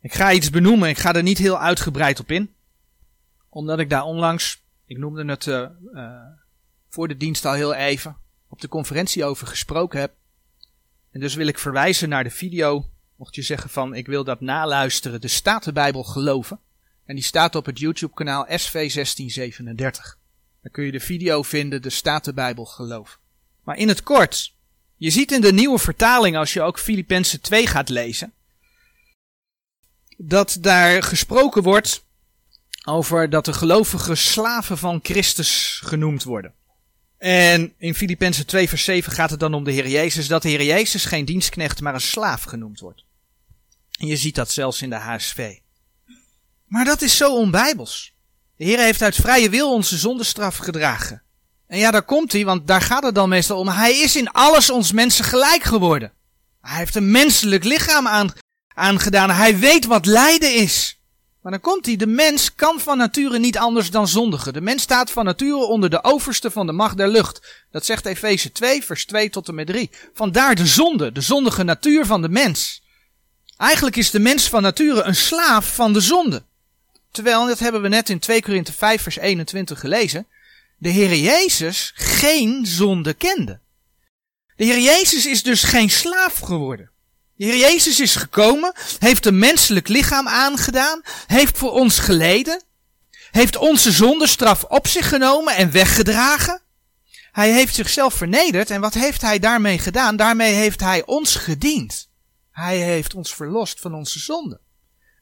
Ik 0.00 0.14
ga 0.14 0.32
iets 0.32 0.50
benoemen, 0.50 0.88
ik 0.88 0.98
ga 0.98 1.14
er 1.14 1.22
niet 1.22 1.38
heel 1.38 1.58
uitgebreid 1.58 2.20
op 2.20 2.30
in. 2.30 2.54
Omdat 3.48 3.78
ik 3.78 3.90
daar 3.90 4.04
onlangs, 4.04 4.62
ik 4.86 4.98
noemde 4.98 5.24
het 5.24 5.46
uh, 5.46 5.66
uh, 5.92 6.20
voor 6.88 7.08
de 7.08 7.16
dienst 7.16 7.44
al 7.44 7.52
heel 7.52 7.74
even, 7.74 8.16
op 8.48 8.60
de 8.60 8.68
conferentie 8.68 9.24
over 9.24 9.46
gesproken 9.46 10.00
heb. 10.00 10.14
En 11.10 11.20
dus 11.20 11.34
wil 11.34 11.46
ik 11.46 11.58
verwijzen 11.58 12.08
naar 12.08 12.24
de 12.24 12.30
video, 12.30 12.89
mocht 13.20 13.34
je 13.34 13.42
zeggen 13.42 13.70
van 13.70 13.94
ik 13.94 14.06
wil 14.06 14.24
dat 14.24 14.40
naluisteren, 14.40 15.20
de 15.20 15.28
Statenbijbel 15.28 16.04
geloven. 16.04 16.58
En 17.04 17.14
die 17.14 17.24
staat 17.24 17.54
op 17.54 17.66
het 17.66 17.78
YouTube 17.78 18.14
kanaal 18.14 18.46
SV1637. 18.46 19.74
Daar 20.62 20.72
kun 20.72 20.84
je 20.84 20.92
de 20.92 21.00
video 21.00 21.42
vinden, 21.42 21.82
de 21.82 21.90
Statenbijbel 21.90 22.64
geloven. 22.64 23.18
Maar 23.64 23.76
in 23.76 23.88
het 23.88 24.02
kort, 24.02 24.54
je 24.96 25.10
ziet 25.10 25.32
in 25.32 25.40
de 25.40 25.52
nieuwe 25.52 25.78
vertaling, 25.78 26.36
als 26.36 26.52
je 26.52 26.62
ook 26.62 26.78
Filippenzen 26.78 27.40
2 27.40 27.66
gaat 27.66 27.88
lezen, 27.88 28.32
dat 30.16 30.58
daar 30.60 31.02
gesproken 31.02 31.62
wordt 31.62 32.04
over 32.84 33.30
dat 33.30 33.44
de 33.44 33.52
gelovigen 33.52 34.16
slaven 34.16 34.78
van 34.78 35.00
Christus 35.02 35.80
genoemd 35.84 36.22
worden. 36.22 36.54
En 37.18 37.74
in 37.78 37.94
Filippenzen 37.94 38.46
2 38.46 38.68
vers 38.68 38.84
7 38.84 39.12
gaat 39.12 39.30
het 39.30 39.40
dan 39.40 39.54
om 39.54 39.64
de 39.64 39.72
Heer 39.72 39.88
Jezus, 39.88 40.28
dat 40.28 40.42
de 40.42 40.48
Heer 40.48 40.64
Jezus 40.64 41.04
geen 41.04 41.24
dienstknecht, 41.24 41.80
maar 41.80 41.94
een 41.94 42.00
slaaf 42.00 42.42
genoemd 42.42 42.80
wordt. 42.80 43.08
En 44.00 44.06
je 44.06 44.16
ziet 44.16 44.34
dat 44.34 44.50
zelfs 44.50 44.82
in 44.82 44.90
de 44.90 44.96
HSV. 44.96 45.56
Maar 46.66 46.84
dat 46.84 47.02
is 47.02 47.16
zo 47.16 47.36
onbijbels. 47.36 48.14
De 48.56 48.64
Heer 48.64 48.78
heeft 48.78 49.02
uit 49.02 49.14
vrije 49.14 49.50
wil 49.50 49.72
onze 49.72 49.98
zondestraf 49.98 50.56
gedragen. 50.56 51.22
En 51.66 51.78
ja, 51.78 51.90
daar 51.90 52.02
komt 52.02 52.32
hij, 52.32 52.44
want 52.44 52.66
daar 52.66 52.80
gaat 52.80 53.02
het 53.02 53.14
dan 53.14 53.28
meestal 53.28 53.58
om. 53.58 53.68
Hij 53.68 53.98
is 53.98 54.16
in 54.16 54.30
alles 54.30 54.70
ons 54.70 54.92
mensen 54.92 55.24
gelijk 55.24 55.62
geworden. 55.62 56.12
Hij 56.60 56.78
heeft 56.78 56.94
een 56.94 57.10
menselijk 57.10 57.64
lichaam 57.64 58.06
aan, 58.06 58.32
aangedaan. 58.74 59.30
Hij 59.30 59.58
weet 59.58 59.86
wat 59.86 60.06
lijden 60.06 60.54
is. 60.54 61.00
Maar 61.42 61.52
dan 61.52 61.60
komt 61.60 61.86
hij, 61.86 61.96
de 61.96 62.06
mens 62.06 62.54
kan 62.54 62.80
van 62.80 62.96
nature 62.96 63.38
niet 63.38 63.58
anders 63.58 63.90
dan 63.90 64.08
zondigen. 64.08 64.52
De 64.52 64.60
mens 64.60 64.82
staat 64.82 65.10
van 65.10 65.24
nature 65.24 65.66
onder 65.66 65.90
de 65.90 66.04
overste 66.04 66.50
van 66.50 66.66
de 66.66 66.72
macht 66.72 66.96
der 66.96 67.08
lucht. 67.08 67.66
Dat 67.70 67.84
zegt 67.84 68.06
Efeze 68.06 68.52
2, 68.52 68.84
vers 68.84 69.06
2 69.06 69.30
tot 69.30 69.48
en 69.48 69.54
met 69.54 69.66
3. 69.66 69.90
Vandaar 70.14 70.54
de 70.54 70.66
zonde, 70.66 71.12
de 71.12 71.20
zondige 71.20 71.62
natuur 71.62 72.06
van 72.06 72.22
de 72.22 72.28
mens. 72.28 72.79
Eigenlijk 73.60 73.96
is 73.96 74.10
de 74.10 74.18
mens 74.18 74.48
van 74.48 74.62
nature 74.62 75.02
een 75.02 75.14
slaaf 75.14 75.74
van 75.74 75.92
de 75.92 76.00
zonde. 76.00 76.42
Terwijl, 77.10 77.46
dat 77.46 77.58
hebben 77.58 77.82
we 77.82 77.88
net 77.88 78.08
in 78.08 78.18
2 78.18 78.42
Korinthe 78.42 78.72
5, 78.72 79.02
vers 79.02 79.18
21 79.18 79.80
gelezen, 79.80 80.26
de 80.78 80.88
Heer 80.88 81.14
Jezus 81.14 81.92
geen 81.94 82.66
zonde 82.66 83.14
kende. 83.14 83.60
De 84.56 84.64
Heer 84.64 84.80
Jezus 84.80 85.26
is 85.26 85.42
dus 85.42 85.62
geen 85.62 85.90
slaaf 85.90 86.38
geworden. 86.38 86.90
De 87.36 87.44
Heer 87.44 87.56
Jezus 87.56 88.00
is 88.00 88.16
gekomen, 88.16 88.72
heeft 88.98 89.26
een 89.26 89.38
menselijk 89.38 89.88
lichaam 89.88 90.28
aangedaan, 90.28 91.02
heeft 91.26 91.58
voor 91.58 91.72
ons 91.72 91.98
geleden, 91.98 92.62
heeft 93.30 93.56
onze 93.56 93.92
zondestraf 93.92 94.64
op 94.64 94.86
zich 94.86 95.08
genomen 95.08 95.54
en 95.54 95.70
weggedragen. 95.70 96.60
Hij 97.32 97.52
heeft 97.52 97.74
zichzelf 97.74 98.14
vernederd 98.14 98.70
en 98.70 98.80
wat 98.80 98.94
heeft 98.94 99.20
hij 99.20 99.38
daarmee 99.38 99.78
gedaan? 99.78 100.16
Daarmee 100.16 100.52
heeft 100.52 100.80
hij 100.80 101.06
ons 101.06 101.34
gediend. 101.34 102.08
Hij 102.50 102.78
heeft 102.78 103.14
ons 103.14 103.34
verlost 103.34 103.80
van 103.80 103.94
onze 103.94 104.18
zonde. 104.18 104.60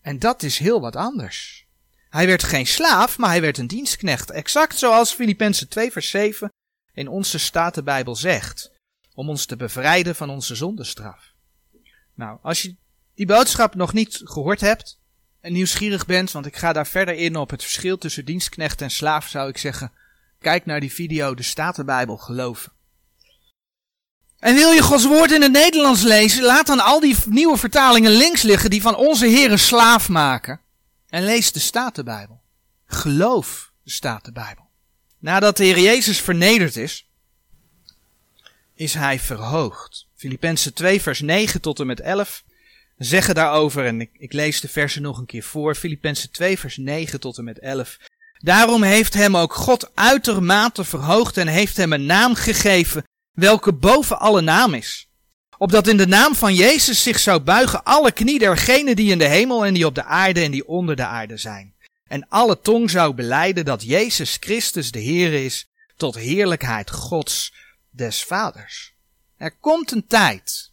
En 0.00 0.18
dat 0.18 0.42
is 0.42 0.58
heel 0.58 0.80
wat 0.80 0.96
anders. 0.96 1.66
Hij 2.10 2.26
werd 2.26 2.42
geen 2.42 2.66
slaaf, 2.66 3.18
maar 3.18 3.30
hij 3.30 3.40
werd 3.40 3.58
een 3.58 3.66
dienstknecht. 3.66 4.30
Exact 4.30 4.78
zoals 4.78 5.12
Filippenzen 5.12 5.68
2 5.68 5.92
vers 5.92 6.10
7 6.10 6.52
in 6.92 7.08
onze 7.08 7.38
Statenbijbel 7.38 8.16
zegt. 8.16 8.72
Om 9.14 9.28
ons 9.28 9.46
te 9.46 9.56
bevrijden 9.56 10.14
van 10.14 10.30
onze 10.30 10.54
zondestraf. 10.54 11.34
Nou, 12.14 12.38
als 12.42 12.62
je 12.62 12.76
die 13.14 13.26
boodschap 13.26 13.74
nog 13.74 13.92
niet 13.92 14.20
gehoord 14.24 14.60
hebt 14.60 15.00
en 15.40 15.52
nieuwsgierig 15.52 16.06
bent, 16.06 16.30
want 16.30 16.46
ik 16.46 16.56
ga 16.56 16.72
daar 16.72 16.86
verder 16.86 17.14
in 17.14 17.36
op 17.36 17.50
het 17.50 17.62
verschil 17.62 17.98
tussen 17.98 18.24
dienstknecht 18.24 18.80
en 18.80 18.90
slaaf, 18.90 19.28
zou 19.28 19.48
ik 19.48 19.58
zeggen, 19.58 19.92
kijk 20.38 20.66
naar 20.66 20.80
die 20.80 20.92
video 20.92 21.34
de 21.34 21.42
Statenbijbel 21.42 22.16
geloven. 22.16 22.72
En 24.38 24.54
wil 24.54 24.70
je 24.70 24.82
Gods 24.82 25.04
woord 25.04 25.32
in 25.32 25.42
het 25.42 25.52
Nederlands 25.52 26.02
lezen, 26.02 26.42
laat 26.42 26.66
dan 26.66 26.80
al 26.80 27.00
die 27.00 27.16
nieuwe 27.26 27.56
vertalingen 27.56 28.10
links 28.10 28.42
liggen 28.42 28.70
die 28.70 28.82
van 28.82 28.96
onze 28.96 29.26
Heeren 29.26 29.58
slaaf 29.58 30.08
maken. 30.08 30.60
En 31.08 31.24
lees 31.24 31.52
de 31.52 31.58
Statenbijbel. 31.58 32.40
Geloof 32.86 33.72
de 33.82 33.90
Statenbijbel. 33.90 34.68
Nadat 35.18 35.56
de 35.56 35.64
Heer 35.64 35.80
Jezus 35.80 36.20
vernederd 36.20 36.76
is, 36.76 37.08
is 38.74 38.94
hij 38.94 39.18
verhoogd. 39.20 40.06
Filippenzen 40.16 40.74
2 40.74 41.02
vers 41.02 41.20
9 41.20 41.60
tot 41.60 41.80
en 41.80 41.86
met 41.86 42.00
11 42.00 42.44
zeggen 42.98 43.34
daarover, 43.34 43.86
en 43.86 44.00
ik, 44.00 44.10
ik 44.12 44.32
lees 44.32 44.60
de 44.60 44.68
versen 44.68 45.02
nog 45.02 45.18
een 45.18 45.26
keer 45.26 45.42
voor, 45.42 45.74
Filippenzen 45.74 46.30
2 46.30 46.58
vers 46.58 46.76
9 46.76 47.20
tot 47.20 47.38
en 47.38 47.44
met 47.44 47.58
11. 47.58 47.96
Daarom 48.38 48.82
heeft 48.82 49.14
hem 49.14 49.36
ook 49.36 49.54
God 49.54 49.90
uitermate 49.94 50.84
verhoogd 50.84 51.36
en 51.36 51.46
heeft 51.46 51.76
hem 51.76 51.92
een 51.92 52.06
naam 52.06 52.34
gegeven, 52.34 53.04
welke 53.38 53.72
boven 53.72 54.18
alle 54.18 54.40
naam 54.40 54.74
is 54.74 55.08
Opdat 55.58 55.86
in 55.86 55.96
de 55.96 56.06
naam 56.06 56.34
van 56.34 56.54
Jezus 56.54 57.02
zich 57.02 57.18
zou 57.18 57.40
buigen 57.40 57.84
alle 57.84 58.12
knie 58.12 58.38
dergenen 58.38 58.96
die 58.96 59.10
in 59.10 59.18
de 59.18 59.28
hemel 59.28 59.64
en 59.64 59.74
die 59.74 59.86
op 59.86 59.94
de 59.94 60.04
aarde 60.04 60.40
en 60.40 60.50
die 60.50 60.68
onder 60.68 60.96
de 60.96 61.04
aarde 61.04 61.36
zijn. 61.36 61.74
En 62.08 62.28
alle 62.28 62.60
tong 62.60 62.90
zou 62.90 63.14
beleiden 63.14 63.64
dat 63.64 63.82
Jezus 63.82 64.36
Christus 64.40 64.90
de 64.90 64.98
Heer 64.98 65.44
is, 65.44 65.68
tot 65.96 66.14
heerlijkheid 66.14 66.90
Gods 66.90 67.54
des 67.90 68.24
Vaders. 68.24 68.92
Er 69.36 69.56
komt 69.60 69.90
een 69.90 70.06
tijd 70.06 70.72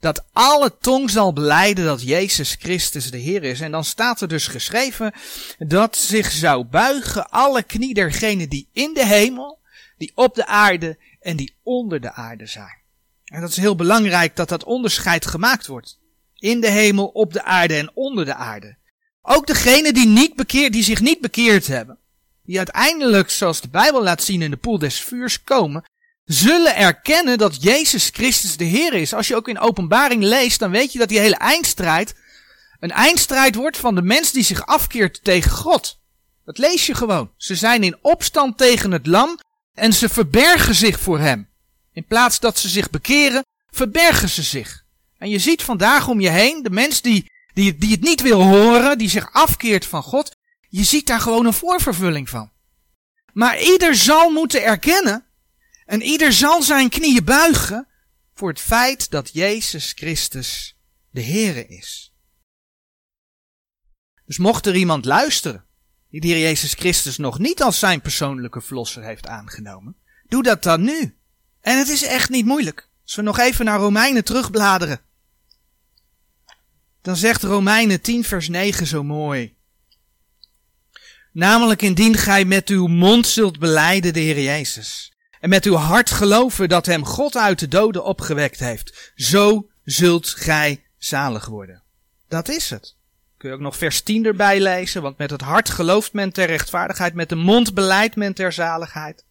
dat 0.00 0.24
alle 0.32 0.76
tong 0.80 1.10
zal 1.10 1.32
beleiden 1.32 1.84
dat 1.84 2.02
Jezus 2.02 2.56
Christus 2.58 3.10
de 3.10 3.18
Heer 3.18 3.42
is. 3.42 3.60
En 3.60 3.70
dan 3.70 3.84
staat 3.84 4.20
er 4.20 4.28
dus 4.28 4.46
geschreven 4.46 5.12
dat 5.58 5.96
zich 5.96 6.30
zou 6.30 6.64
buigen 6.64 7.30
alle 7.30 7.62
knie 7.62 7.94
dergenen 7.94 8.48
die 8.48 8.68
in 8.72 8.94
de 8.94 9.06
hemel, 9.06 9.58
die 9.98 10.12
op 10.14 10.34
de 10.34 10.46
aarde 10.46 10.98
en 11.20 11.36
die 11.36 11.54
onder 11.62 12.00
de 12.00 12.12
aarde 12.12 12.46
zijn. 12.46 12.78
En 13.24 13.40
dat 13.40 13.50
is 13.50 13.56
heel 13.56 13.76
belangrijk 13.76 14.36
dat 14.36 14.48
dat 14.48 14.64
onderscheid 14.64 15.26
gemaakt 15.26 15.66
wordt. 15.66 15.98
In 16.38 16.60
de 16.60 16.70
hemel, 16.70 17.06
op 17.06 17.32
de 17.32 17.42
aarde 17.42 17.74
en 17.74 17.90
onder 17.94 18.24
de 18.24 18.34
aarde. 18.34 18.76
Ook 19.22 19.46
degenen 19.46 19.94
die, 19.94 20.06
niet 20.06 20.48
die 20.72 20.82
zich 20.82 21.00
niet 21.00 21.20
bekeerd 21.20 21.66
hebben, 21.66 21.98
die 22.44 22.56
uiteindelijk, 22.56 23.30
zoals 23.30 23.60
de 23.60 23.68
Bijbel 23.68 24.02
laat 24.02 24.22
zien, 24.22 24.42
in 24.42 24.50
de 24.50 24.56
poel 24.56 24.78
des 24.78 25.00
vuurs 25.00 25.44
komen, 25.44 25.84
zullen 26.24 26.76
erkennen 26.76 27.38
dat 27.38 27.62
Jezus 27.62 28.10
Christus 28.12 28.56
de 28.56 28.64
Heer 28.64 28.92
is. 28.92 29.14
Als 29.14 29.28
je 29.28 29.36
ook 29.36 29.48
in 29.48 29.58
openbaring 29.58 30.22
leest, 30.22 30.58
dan 30.58 30.70
weet 30.70 30.92
je 30.92 30.98
dat 30.98 31.08
die 31.08 31.18
hele 31.18 31.36
eindstrijd 31.36 32.14
een 32.80 32.90
eindstrijd 32.90 33.54
wordt 33.54 33.76
van 33.76 33.94
de 33.94 34.02
mens 34.02 34.32
die 34.32 34.44
zich 34.44 34.66
afkeert 34.66 35.24
tegen 35.24 35.50
God. 35.50 35.98
Dat 36.44 36.58
lees 36.58 36.86
je 36.86 36.94
gewoon. 36.94 37.30
Ze 37.36 37.54
zijn 37.54 37.82
in 37.82 37.98
opstand 38.02 38.58
tegen 38.58 38.90
het 38.92 39.06
lam 39.06 39.38
en 39.74 39.92
ze 39.92 40.08
verbergen 40.08 40.74
zich 40.74 41.00
voor 41.00 41.18
hem. 41.18 41.48
In 41.92 42.04
plaats 42.06 42.40
dat 42.40 42.58
ze 42.58 42.68
zich 42.68 42.90
bekeren, 42.90 43.44
verbergen 43.70 44.28
ze 44.28 44.42
zich. 44.42 44.84
En 45.18 45.28
je 45.28 45.38
ziet 45.38 45.62
vandaag 45.62 46.08
om 46.08 46.20
je 46.20 46.28
heen 46.28 46.62
de 46.62 46.70
mens 46.70 47.02
die, 47.02 47.30
die, 47.52 47.78
die 47.78 47.90
het 47.90 48.00
niet 48.00 48.20
wil 48.20 48.42
horen, 48.42 48.98
die 48.98 49.08
zich 49.08 49.32
afkeert 49.32 49.86
van 49.86 50.02
God. 50.02 50.36
Je 50.68 50.84
ziet 50.84 51.06
daar 51.06 51.20
gewoon 51.20 51.46
een 51.46 51.52
voorvervulling 51.52 52.28
van. 52.28 52.50
Maar 53.32 53.60
ieder 53.60 53.94
zal 53.94 54.30
moeten 54.30 54.64
erkennen 54.64 55.24
en 55.86 56.02
ieder 56.02 56.32
zal 56.32 56.62
zijn 56.62 56.88
knieën 56.88 57.24
buigen 57.24 57.88
voor 58.34 58.48
het 58.48 58.60
feit 58.60 59.10
dat 59.10 59.30
Jezus 59.32 59.92
Christus 59.92 60.76
de 61.10 61.22
Heere 61.22 61.66
is. 61.66 62.12
Dus 64.26 64.38
mocht 64.38 64.66
er 64.66 64.74
iemand 64.74 65.04
luisteren 65.04 65.64
die 66.10 66.20
de 66.20 66.26
Heer 66.26 66.38
Jezus 66.38 66.74
Christus 66.74 67.16
nog 67.16 67.38
niet 67.38 67.62
als 67.62 67.78
zijn 67.78 68.00
persoonlijke 68.00 68.60
verlosser 68.60 69.02
heeft 69.02 69.26
aangenomen, 69.26 69.96
doe 70.28 70.42
dat 70.42 70.62
dan 70.62 70.82
nu. 70.82 71.16
En 71.60 71.78
het 71.78 71.88
is 71.88 72.02
echt 72.02 72.30
niet 72.30 72.44
moeilijk. 72.44 72.88
Als 73.02 73.14
we 73.14 73.22
nog 73.22 73.38
even 73.38 73.64
naar 73.64 73.78
Romeinen 73.78 74.24
terugbladeren. 74.24 75.00
Dan 77.02 77.16
zegt 77.16 77.42
Romeinen 77.42 78.00
10 78.00 78.24
vers 78.24 78.48
9 78.48 78.86
zo 78.86 79.02
mooi. 79.02 79.54
Namelijk 81.32 81.82
indien 81.82 82.16
gij 82.16 82.44
met 82.44 82.68
uw 82.68 82.86
mond 82.86 83.26
zult 83.26 83.58
beleiden 83.58 84.12
de 84.12 84.20
Heer 84.20 84.42
Jezus. 84.42 85.12
En 85.40 85.48
met 85.48 85.64
uw 85.64 85.74
hart 85.74 86.10
geloven 86.10 86.68
dat 86.68 86.86
hem 86.86 87.04
God 87.04 87.36
uit 87.36 87.58
de 87.58 87.68
doden 87.68 88.04
opgewekt 88.04 88.58
heeft. 88.58 89.12
Zo 89.14 89.70
zult 89.84 90.28
gij 90.28 90.84
zalig 90.98 91.46
worden. 91.46 91.82
Dat 92.28 92.48
is 92.48 92.70
het. 92.70 92.96
Kun 93.40 93.48
je 93.48 93.54
ook 93.54 93.60
nog 93.60 93.76
vers 93.76 94.00
10 94.00 94.24
erbij 94.24 94.60
lezen, 94.60 95.02
want 95.02 95.18
met 95.18 95.30
het 95.30 95.40
hart 95.40 95.70
gelooft 95.70 96.12
men 96.12 96.32
ter 96.32 96.46
rechtvaardigheid, 96.46 97.14
met 97.14 97.28
de 97.28 97.34
mond 97.34 97.74
beleidt 97.74 98.16
men 98.16 98.34
ter 98.34 98.52
zaligheid. 98.52 99.24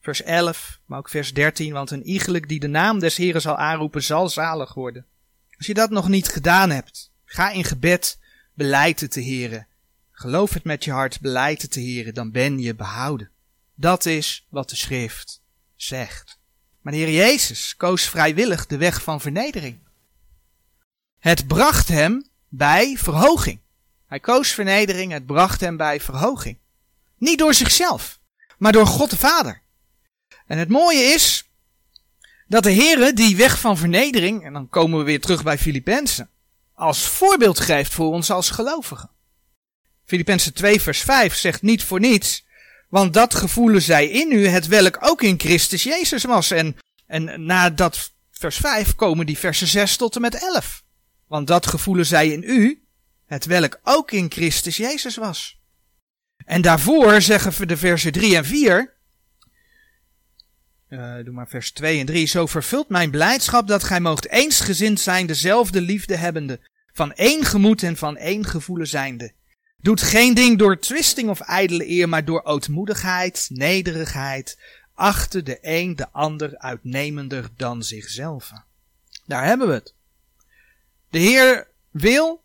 Vers 0.00 0.22
11, 0.22 0.80
maar 0.84 0.98
ook 0.98 1.08
vers 1.08 1.34
13, 1.34 1.72
want 1.72 1.90
een 1.90 2.06
iegelijk 2.06 2.48
die 2.48 2.60
de 2.60 2.66
naam 2.66 2.98
des 2.98 3.16
Heren 3.16 3.40
zal 3.40 3.56
aanroepen, 3.56 4.02
zal 4.02 4.28
zalig 4.28 4.74
worden. 4.74 5.06
Als 5.56 5.66
je 5.66 5.74
dat 5.74 5.90
nog 5.90 6.08
niet 6.08 6.28
gedaan 6.28 6.70
hebt, 6.70 7.10
ga 7.24 7.50
in 7.50 7.64
gebed, 7.64 8.18
beleid 8.54 9.00
het 9.00 9.10
te 9.10 9.20
Heren. 9.20 9.66
Geloof 10.10 10.54
het 10.54 10.64
met 10.64 10.84
je 10.84 10.92
hart, 10.92 11.20
beleid 11.20 11.62
het 11.62 11.70
te 11.70 11.80
Heren, 11.80 12.14
dan 12.14 12.30
ben 12.30 12.58
je 12.58 12.74
behouden. 12.74 13.30
Dat 13.74 14.06
is 14.06 14.46
wat 14.48 14.70
de 14.70 14.76
schrift 14.76 15.42
zegt. 15.76 16.38
Maar 16.80 16.92
de 16.92 16.98
Heer 16.98 17.10
Jezus 17.10 17.76
koos 17.76 18.08
vrijwillig 18.08 18.66
de 18.66 18.76
weg 18.76 19.02
van 19.02 19.20
vernedering. 19.20 19.78
Het 21.18 21.46
bracht 21.46 21.88
hem 21.88 22.27
bij 22.48 22.96
verhoging. 22.98 23.60
Hij 24.06 24.20
koos 24.20 24.48
vernedering, 24.48 25.12
het 25.12 25.26
bracht 25.26 25.60
hem 25.60 25.76
bij 25.76 26.00
verhoging. 26.00 26.58
Niet 27.18 27.38
door 27.38 27.54
zichzelf, 27.54 28.18
maar 28.58 28.72
door 28.72 28.86
God 28.86 29.10
de 29.10 29.16
Vader. 29.16 29.62
En 30.46 30.58
het 30.58 30.68
mooie 30.68 31.02
is 31.02 31.50
dat 32.46 32.62
de 32.62 32.72
Heere 32.72 33.12
die 33.12 33.36
weg 33.36 33.58
van 33.58 33.76
vernedering, 33.76 34.44
en 34.44 34.52
dan 34.52 34.68
komen 34.68 34.98
we 34.98 35.04
weer 35.04 35.20
terug 35.20 35.42
bij 35.42 35.58
Filippenzen, 35.58 36.30
als 36.74 37.06
voorbeeld 37.06 37.60
geeft 37.60 37.94
voor 37.94 38.12
ons 38.12 38.30
als 38.30 38.50
gelovigen. 38.50 39.10
Filippenzen 40.04 40.54
2 40.54 40.80
vers 40.80 41.00
5 41.00 41.34
zegt 41.34 41.62
niet 41.62 41.84
voor 41.84 42.00
niets, 42.00 42.46
want 42.88 43.14
dat 43.14 43.34
gevoelen 43.34 43.82
zij 43.82 44.08
in 44.08 44.32
u, 44.32 44.46
het 44.46 44.66
welk 44.66 44.98
ook 45.00 45.22
in 45.22 45.40
Christus 45.40 45.82
Jezus 45.82 46.24
was. 46.24 46.50
En, 46.50 46.76
en 47.06 47.44
na 47.44 47.70
dat 47.70 48.12
vers 48.30 48.56
5 48.56 48.94
komen 48.94 49.26
die 49.26 49.38
versen 49.38 49.66
6 49.66 49.96
tot 49.96 50.14
en 50.14 50.20
met 50.20 50.34
11. 50.34 50.82
Want 51.28 51.46
dat 51.46 51.66
gevoelen 51.66 52.06
zij 52.06 52.28
in 52.28 52.42
u, 52.42 52.82
het 53.26 53.44
welk 53.44 53.80
ook 53.82 54.10
in 54.10 54.30
Christus 54.30 54.76
Jezus 54.76 55.16
was. 55.16 55.60
En 56.44 56.62
daarvoor 56.62 57.20
zeggen 57.20 57.52
we 57.52 57.66
de 57.66 57.76
versen 57.76 58.12
3 58.12 58.36
en 58.36 58.44
4. 58.44 58.96
Uh, 60.88 61.14
doe 61.24 61.34
maar 61.34 61.48
vers 61.48 61.72
2 61.72 62.00
en 62.00 62.06
3. 62.06 62.26
Zo 62.26 62.46
vervult 62.46 62.88
mijn 62.88 63.10
blijdschap 63.10 63.68
dat 63.68 63.84
gij 63.84 64.00
moogt 64.00 64.28
eensgezind 64.28 65.00
zijn, 65.00 65.26
dezelfde 65.26 65.80
liefde 65.80 66.16
hebbende, 66.16 66.60
van 66.92 67.12
één 67.12 67.44
gemoed 67.44 67.82
en 67.82 67.96
van 67.96 68.16
één 68.16 68.44
gevoelen 68.44 68.88
zijnde. 68.88 69.32
Doet 69.76 70.02
geen 70.02 70.34
ding 70.34 70.58
door 70.58 70.78
twisting 70.78 71.28
of 71.28 71.40
ijdele 71.40 71.88
eer, 71.88 72.08
maar 72.08 72.24
door 72.24 72.42
ootmoedigheid, 72.42 73.46
nederigheid, 73.52 74.58
achter 74.94 75.44
de 75.44 75.58
een 75.60 75.96
de 75.96 76.10
ander 76.12 76.58
uitnemender 76.58 77.48
dan 77.56 77.82
zichzelf. 77.82 78.52
Daar 79.26 79.44
hebben 79.44 79.68
we 79.68 79.74
het. 79.74 79.94
De 81.10 81.18
Heer 81.18 81.68
wil 81.90 82.42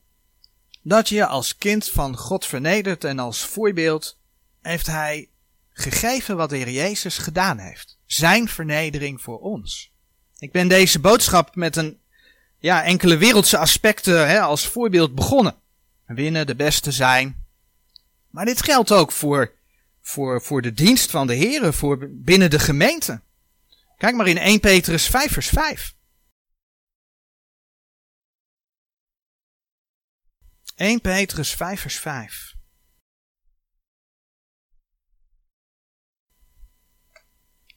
dat 0.82 1.10
je 1.10 1.26
als 1.26 1.58
kind 1.58 1.90
van 1.90 2.18
God 2.18 2.46
vernedert 2.46 3.04
en 3.04 3.20
als 3.20 3.46
voorbeeld 3.46 4.18
heeft 4.62 4.88
Hij 4.88 5.30
gegeven 5.74 6.38
wat 6.38 6.50
de 6.50 6.58
Heer 6.58 6.70
Jezus 6.70 7.18
gedaan 7.18 7.58
heeft. 7.58 7.98
Zijn 8.06 8.48
vernedering 8.48 9.22
voor 9.22 9.40
ons. 9.40 9.92
Ik 10.40 10.52
ben 10.52 10.68
deze 10.68 11.00
boodschap 11.00 11.56
met 11.56 11.76
een, 11.76 12.00
ja, 12.60 12.84
enkele 12.84 13.18
wereldse 13.18 13.58
aspecten 13.58 14.28
hè, 14.28 14.40
als 14.40 14.68
voorbeeld 14.68 15.16
begonnen. 15.16 15.56
Winnen, 16.06 16.48
de 16.48 16.56
beste 16.56 16.92
zijn. 16.92 17.46
Maar 18.30 18.46
dit 18.46 18.64
geldt 18.64 18.92
ook 18.92 19.12
voor, 19.12 19.52
voor, 20.02 20.42
voor 20.42 20.62
de 20.62 20.74
dienst 20.74 21.12
van 21.12 21.28
de 21.28 21.34
Heer, 21.34 21.74
voor 21.74 22.10
binnen 22.12 22.50
de 22.50 22.60
gemeente. 22.60 23.22
Kijk 23.98 24.16
maar 24.16 24.28
in 24.28 24.38
1 24.38 24.60
Petrus 24.60 25.08
5 25.08 25.32
vers 25.32 25.48
5. 25.48 25.94
1 30.84 31.02
Petrus 31.02 31.54
5 31.54 31.82
vers 31.82 32.00
5. 32.00 32.56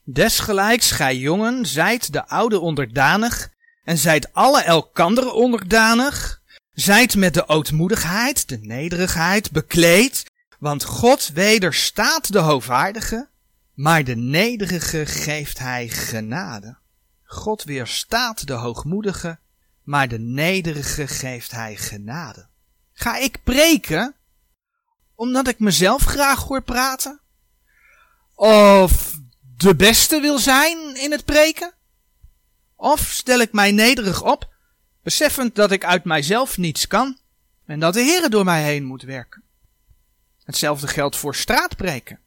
Desgelijks 0.05 0.91
gij 0.91 1.17
jongen, 1.17 1.67
zijt 1.67 2.13
de 2.13 2.27
oude 2.27 2.59
onderdanig 2.59 3.51
en 3.83 3.99
zijt 3.99 4.33
alle 4.33 4.63
elkander 4.63 5.33
onderdanig, 5.33 6.43
zijt 6.73 7.17
met 7.17 7.35
de 7.35 7.49
ootmoedigheid, 7.49 8.49
de 8.49 8.59
nederigheid 8.59 9.51
bekleed, 9.51 10.31
want 10.59 10.85
God 10.85 11.29
wederstaat 11.29 12.33
de 12.33 12.39
hoogwaardige, 12.39 13.31
maar 13.75 14.05
de 14.05 14.17
nederige 14.17 15.07
geeft 15.07 15.59
hij 15.59 15.89
genade. 15.89 16.79
God 17.23 17.63
weerstaat 17.63 18.47
de 18.47 18.53
hoogmoedige, 18.53 19.39
maar 19.83 20.09
de 20.09 20.19
nederige 20.19 21.07
geeft 21.07 21.51
hij 21.51 21.77
genade. 21.77 22.55
Ga 22.99 23.17
ik 23.17 23.43
preken 23.43 24.15
omdat 25.15 25.49
ik 25.49 25.59
mezelf 25.59 26.03
graag 26.03 26.43
hoor 26.43 26.63
praten? 26.63 27.21
Of 28.35 29.15
de 29.57 29.75
beste 29.75 30.21
wil 30.21 30.39
zijn 30.39 30.97
in 30.97 31.11
het 31.11 31.25
preken? 31.25 31.75
Of 32.77 33.01
stel 33.01 33.41
ik 33.41 33.53
mij 33.53 33.73
nederig 33.73 34.23
op, 34.23 34.55
beseffend 35.03 35.55
dat 35.55 35.71
ik 35.71 35.85
uit 35.85 36.05
mijzelf 36.05 36.57
niets 36.57 36.87
kan 36.87 37.19
en 37.67 37.81
dat 37.81 37.95
de 37.95 38.01
Heer 38.01 38.31
door 38.31 38.45
mij 38.45 38.63
heen 38.63 38.85
moet 38.85 39.03
werken? 39.03 39.43
Hetzelfde 40.45 40.89
geldt 40.89 41.17
voor 41.17 41.35
straatpreken. 41.35 42.21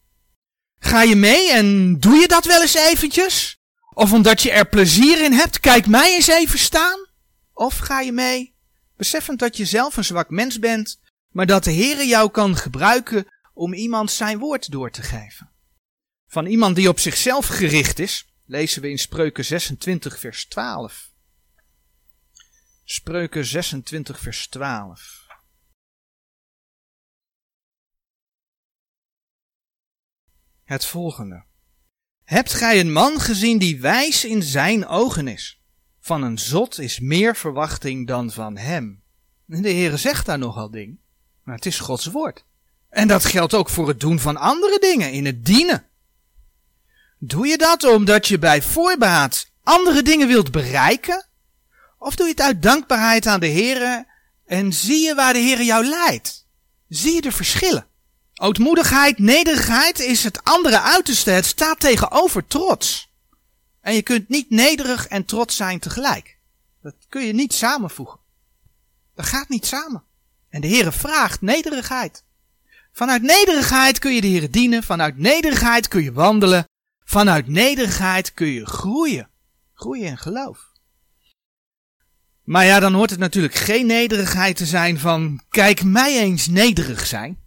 Ga 0.79 1.01
je 1.01 1.15
mee 1.15 1.51
en 1.51 1.99
doe 1.99 2.15
je 2.15 2.27
dat 2.27 2.45
wel 2.45 2.61
eens 2.61 2.75
eventjes? 2.75 3.59
Of 3.93 4.13
omdat 4.13 4.41
je 4.41 4.51
er 4.51 4.67
plezier 4.67 5.23
in 5.23 5.33
hebt, 5.33 5.59
kijk 5.59 5.87
mij 5.87 6.15
eens 6.15 6.27
even 6.27 6.59
staan? 6.59 7.07
Of 7.53 7.77
ga 7.77 7.99
je 7.99 8.11
mee 8.11 8.57
beseffend 8.99 9.39
dat 9.39 9.57
je 9.57 9.65
zelf 9.65 9.97
een 9.97 10.03
zwak 10.03 10.29
mens 10.29 10.59
bent, 10.59 10.99
maar 11.29 11.45
dat 11.45 11.63
de 11.63 11.73
Heere 11.73 12.05
jou 12.07 12.31
kan 12.31 12.55
gebruiken 12.55 13.27
om 13.53 13.73
iemand 13.73 14.11
zijn 14.11 14.37
woord 14.37 14.71
door 14.71 14.91
te 14.91 15.01
geven. 15.01 15.51
Van 16.27 16.45
iemand 16.45 16.75
die 16.75 16.89
op 16.89 16.99
zichzelf 16.99 17.47
gericht 17.47 17.99
is, 17.99 18.33
lezen 18.45 18.81
we 18.81 18.89
in 18.89 18.99
Spreuken 18.99 19.45
26 19.45 20.19
vers 20.19 20.45
12. 20.45 21.11
Spreuken 22.83 23.45
26 23.45 24.19
vers 24.19 24.47
12. 24.47 25.27
Het 30.63 30.85
volgende. 30.85 31.45
Hebt 32.23 32.53
gij 32.53 32.79
een 32.79 32.91
man 32.91 33.19
gezien 33.19 33.57
die 33.57 33.81
wijs 33.81 34.25
in 34.25 34.43
zijn 34.43 34.87
ogen 34.87 35.27
is? 35.27 35.58
Van 36.09 36.23
een 36.23 36.39
zot 36.39 36.79
is 36.79 36.99
meer 36.99 37.35
verwachting 37.35 38.07
dan 38.07 38.31
van 38.31 38.57
hem. 38.57 39.01
De 39.45 39.69
Heere 39.69 39.97
zegt 39.97 40.25
daar 40.25 40.37
nogal 40.37 40.71
ding, 40.71 40.97
maar 41.43 41.55
het 41.55 41.65
is 41.65 41.79
Gods 41.79 42.05
woord. 42.05 42.45
En 42.89 43.07
dat 43.07 43.25
geldt 43.25 43.53
ook 43.53 43.69
voor 43.69 43.87
het 43.87 43.99
doen 43.99 44.19
van 44.19 44.37
andere 44.37 44.79
dingen, 44.79 45.11
in 45.11 45.25
het 45.25 45.45
dienen. 45.45 45.85
Doe 47.17 47.47
je 47.47 47.57
dat 47.57 47.83
omdat 47.83 48.27
je 48.27 48.39
bij 48.39 48.61
voorbaat 48.61 49.51
andere 49.63 50.01
dingen 50.01 50.27
wilt 50.27 50.51
bereiken? 50.51 51.27
Of 51.99 52.15
doe 52.15 52.25
je 52.25 52.31
het 52.31 52.41
uit 52.41 52.61
dankbaarheid 52.61 53.25
aan 53.25 53.39
de 53.39 53.49
Heere 53.51 54.07
en 54.45 54.73
zie 54.73 55.05
je 55.05 55.15
waar 55.15 55.33
de 55.33 55.39
Heere 55.39 55.65
jou 55.65 55.85
leidt? 55.85 56.45
Zie 56.87 57.13
je 57.13 57.21
de 57.21 57.31
verschillen? 57.31 57.87
Ootmoedigheid, 58.35 59.19
nederigheid 59.19 59.99
is 59.99 60.23
het 60.23 60.43
andere 60.43 60.81
uiterste. 60.81 61.31
Het 61.31 61.45
staat 61.45 61.79
tegenover 61.79 62.47
trots. 62.47 63.08
En 63.81 63.93
je 63.93 64.01
kunt 64.01 64.29
niet 64.29 64.49
nederig 64.49 65.07
en 65.07 65.25
trots 65.25 65.55
zijn 65.55 65.79
tegelijk. 65.79 66.37
Dat 66.81 66.95
kun 67.09 67.25
je 67.25 67.33
niet 67.33 67.53
samenvoegen. 67.53 68.19
Dat 69.15 69.25
gaat 69.25 69.49
niet 69.49 69.65
samen. 69.65 70.03
En 70.49 70.61
de 70.61 70.67
Heere 70.67 70.91
vraagt 70.91 71.41
nederigheid. 71.41 72.23
Vanuit 72.91 73.21
nederigheid 73.21 73.99
kun 73.99 74.13
je 74.13 74.21
de 74.21 74.27
Heere 74.27 74.49
dienen. 74.49 74.83
Vanuit 74.83 75.17
nederigheid 75.17 75.87
kun 75.87 76.03
je 76.03 76.11
wandelen. 76.11 76.63
Vanuit 77.03 77.47
nederigheid 77.47 78.33
kun 78.33 78.47
je 78.47 78.65
groeien. 78.65 79.29
Groeien 79.73 80.07
in 80.07 80.17
geloof. 80.17 80.69
Maar 82.43 82.65
ja, 82.65 82.79
dan 82.79 82.93
hoort 82.93 83.09
het 83.09 83.19
natuurlijk 83.19 83.53
geen 83.53 83.85
nederigheid 83.85 84.57
te 84.57 84.65
zijn 84.65 84.99
van, 84.99 85.41
kijk 85.49 85.83
mij 85.83 86.19
eens 86.19 86.47
nederig 86.47 87.05
zijn. 87.05 87.39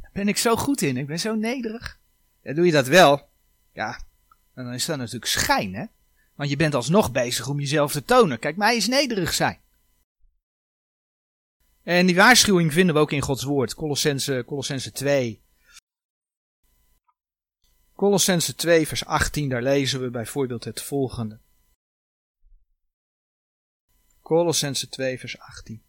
Daar 0.00 0.10
ben 0.12 0.28
ik 0.28 0.36
zo 0.36 0.56
goed 0.56 0.82
in, 0.82 0.96
ik 0.96 1.06
ben 1.06 1.20
zo 1.20 1.34
nederig. 1.34 1.98
Ja, 2.42 2.54
doe 2.54 2.66
je 2.66 2.72
dat 2.72 2.86
wel, 2.86 3.28
ja, 3.76 4.00
dan 4.54 4.72
is 4.72 4.84
dat 4.84 4.96
natuurlijk 4.96 5.26
schijn, 5.26 5.74
hè. 5.74 5.84
Want 6.34 6.50
je 6.50 6.56
bent 6.56 6.74
alsnog 6.74 7.12
bezig 7.12 7.48
om 7.48 7.60
jezelf 7.60 7.92
te 7.92 8.04
tonen. 8.04 8.38
Kijk 8.38 8.56
mij 8.56 8.74
eens 8.74 8.86
nederig 8.86 9.32
zijn. 9.32 9.60
En 11.82 12.06
die 12.06 12.16
waarschuwing 12.16 12.72
vinden 12.72 12.94
we 12.94 13.00
ook 13.00 13.12
in 13.12 13.22
Gods 13.22 13.42
woord. 13.42 13.74
Colossense 13.74 14.92
2. 14.92 15.42
Colossense 17.94 18.54
2 18.54 18.86
vers 18.86 19.04
18, 19.04 19.48
daar 19.48 19.62
lezen 19.62 20.00
we 20.00 20.10
bijvoorbeeld 20.10 20.64
het 20.64 20.82
volgende. 20.82 21.38
Colossense 24.22 24.88
2 24.88 25.18
vers 25.18 25.38
18. 25.38 25.82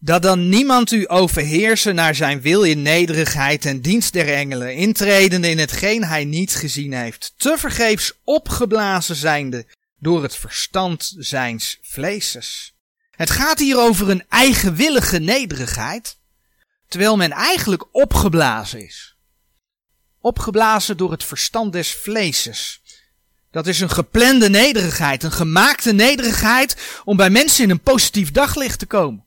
Dat 0.00 0.22
dan 0.22 0.48
niemand 0.48 0.90
u 0.90 1.04
overheersen 1.08 1.94
naar 1.94 2.14
zijn 2.14 2.40
wil 2.40 2.62
in 2.62 2.82
nederigheid 2.82 3.64
en 3.64 3.80
dienst 3.80 4.12
der 4.12 4.34
engelen, 4.34 4.74
intredende 4.74 5.50
in 5.50 5.58
hetgeen 5.58 6.04
hij 6.04 6.24
niet 6.24 6.54
gezien 6.54 6.92
heeft, 6.92 7.34
te 7.36 7.54
vergeefs 7.58 8.12
opgeblazen 8.24 9.16
zijnde 9.16 9.66
door 9.98 10.22
het 10.22 10.36
verstand 10.36 11.14
zijns 11.16 11.78
vleeses. 11.82 12.74
Het 13.10 13.30
gaat 13.30 13.58
hier 13.58 13.78
over 13.78 14.10
een 14.10 14.24
eigenwillige 14.28 15.18
nederigheid, 15.18 16.16
terwijl 16.88 17.16
men 17.16 17.30
eigenlijk 17.30 17.84
opgeblazen 17.92 18.84
is. 18.84 19.16
Opgeblazen 20.20 20.96
door 20.96 21.10
het 21.10 21.24
verstand 21.24 21.72
des 21.72 21.94
vleeses. 21.94 22.80
Dat 23.50 23.66
is 23.66 23.80
een 23.80 23.90
geplande 23.90 24.48
nederigheid, 24.48 25.22
een 25.22 25.32
gemaakte 25.32 25.92
nederigheid 25.92 27.00
om 27.04 27.16
bij 27.16 27.30
mensen 27.30 27.64
in 27.64 27.70
een 27.70 27.80
positief 27.80 28.30
daglicht 28.30 28.78
te 28.78 28.86
komen. 28.86 29.26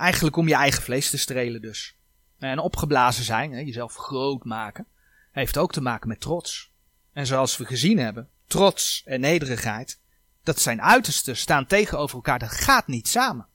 Eigenlijk 0.00 0.36
om 0.36 0.48
je 0.48 0.54
eigen 0.54 0.82
vlees 0.82 1.10
te 1.10 1.18
strelen 1.18 1.60
dus. 1.60 1.94
En 2.38 2.58
opgeblazen 2.58 3.24
zijn, 3.24 3.64
jezelf 3.64 3.94
groot 3.94 4.44
maken, 4.44 4.86
heeft 5.32 5.58
ook 5.58 5.72
te 5.72 5.80
maken 5.80 6.08
met 6.08 6.20
trots. 6.20 6.70
En 7.12 7.26
zoals 7.26 7.56
we 7.56 7.64
gezien 7.64 7.98
hebben, 7.98 8.28
trots 8.46 9.02
en 9.04 9.20
nederigheid, 9.20 9.98
dat 10.42 10.60
zijn 10.60 10.82
uitersten, 10.82 11.36
staan 11.36 11.66
tegenover 11.66 12.14
elkaar, 12.14 12.38
dat 12.38 12.50
gaat 12.50 12.86
niet 12.86 13.08
samen. 13.08 13.46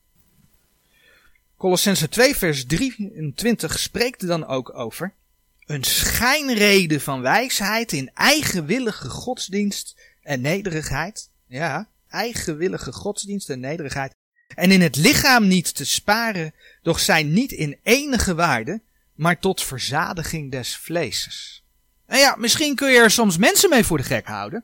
Colossense 1.57 2.09
2 2.09 2.35
vers 2.35 2.65
23 2.65 3.79
spreekt 3.79 4.21
er 4.21 4.27
dan 4.27 4.45
ook 4.45 4.77
over 4.77 5.13
een 5.65 5.83
schijnreden 5.83 7.01
van 7.01 7.21
wijsheid 7.21 7.91
in 7.91 8.11
eigenwillige 8.13 9.09
godsdienst 9.09 10.01
en 10.21 10.41
nederigheid. 10.41 11.29
Ja, 11.47 11.87
eigenwillige 12.09 12.91
godsdienst 12.91 13.49
en 13.49 13.59
nederigheid. 13.59 14.13
En 14.55 14.71
in 14.71 14.81
het 14.81 14.95
lichaam 14.95 15.47
niet 15.47 15.75
te 15.75 15.85
sparen, 15.85 16.53
doch 16.81 16.99
zijn 16.99 17.33
niet 17.33 17.51
in 17.51 17.79
enige 17.83 18.35
waarde, 18.35 18.81
maar 19.13 19.39
tot 19.39 19.63
verzadiging 19.63 20.51
des 20.51 20.77
vleeses. 20.77 21.63
En 22.05 22.19
ja, 22.19 22.35
misschien 22.35 22.75
kun 22.75 22.91
je 22.91 22.97
er 22.97 23.11
soms 23.11 23.37
mensen 23.37 23.69
mee 23.69 23.83
voor 23.83 23.97
de 23.97 24.03
gek 24.03 24.27
houden. 24.27 24.63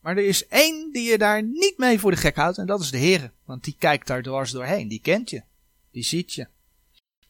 Maar 0.00 0.16
er 0.16 0.26
is 0.26 0.46
één 0.46 0.92
die 0.92 1.10
je 1.10 1.18
daar 1.18 1.42
niet 1.42 1.74
mee 1.76 1.98
voor 1.98 2.10
de 2.10 2.16
gek 2.16 2.36
houdt, 2.36 2.58
en 2.58 2.66
dat 2.66 2.80
is 2.80 2.90
de 2.90 2.98
Heer. 2.98 3.32
Want 3.44 3.64
die 3.64 3.76
kijkt 3.78 4.06
daar 4.06 4.22
dwars 4.22 4.50
doorheen, 4.50 4.88
die 4.88 5.00
kent 5.00 5.30
je, 5.30 5.42
die 5.90 6.04
ziet 6.04 6.32
je. 6.32 6.46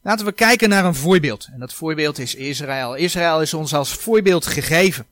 Laten 0.02 0.26
we 0.26 0.32
kijken 0.32 0.68
naar 0.68 0.84
een 0.84 0.94
voorbeeld. 0.94 1.48
En 1.52 1.58
dat 1.58 1.74
voorbeeld 1.74 2.18
is 2.18 2.34
Israël. 2.34 2.94
Israël 2.94 3.40
is 3.40 3.54
ons 3.54 3.74
als 3.74 3.92
voorbeeld 3.92 4.46
gegeven. 4.46 5.06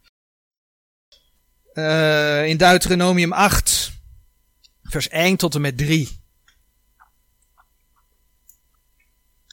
Uh, 1.73 2.47
in 2.47 2.57
Deuteronomium 2.57 3.33
8, 3.33 3.92
vers 4.83 5.09
1 5.09 5.37
tot 5.37 5.55
en 5.55 5.61
met 5.61 5.79
3. 5.79 6.23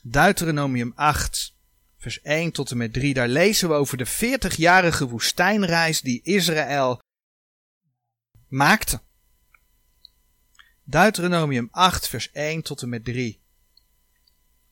Deuteronomium 0.03 0.91
8, 0.95 1.55
vers 1.97 2.21
1 2.21 2.51
tot 2.51 2.71
en 2.71 2.77
met 2.77 2.93
3. 2.93 3.13
Daar 3.13 3.27
lezen 3.27 3.69
we 3.69 3.75
over 3.75 3.97
de 3.97 4.07
40-jarige 4.07 5.07
woestijnreis 5.07 6.01
die 6.01 6.21
Israël 6.23 7.01
maakte. 8.47 9.01
Deuteronomium 10.83 11.67
8, 11.71 12.07
vers 12.07 12.31
1 12.31 12.61
tot 12.61 12.81
en 12.81 12.89
met 12.89 13.05
3. 13.05 13.41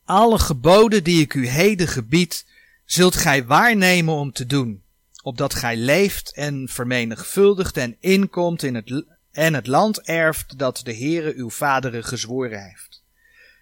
Alle 0.04 0.38
geboden 0.38 1.04
die 1.04 1.20
ik 1.20 1.34
u 1.34 1.46
heden 1.46 1.88
gebied, 1.88 2.46
zult 2.84 3.16
gij 3.16 3.44
waarnemen 3.44 4.14
om 4.14 4.32
te 4.32 4.46
doen, 4.46 4.82
opdat 5.22 5.54
gij 5.54 5.76
leeft 5.76 6.34
en 6.34 6.68
vermenigvuldigt 6.68 7.76
en 7.76 7.96
inkomt 8.00 8.62
in 8.62 8.74
het, 8.74 9.04
en 9.30 9.54
het 9.54 9.66
land 9.66 10.00
erft 10.00 10.58
dat 10.58 10.80
de 10.82 10.96
Heere 10.96 11.34
uw 11.34 11.50
vaderen 11.50 12.04
gezworen 12.04 12.62
heeft. 12.62 12.89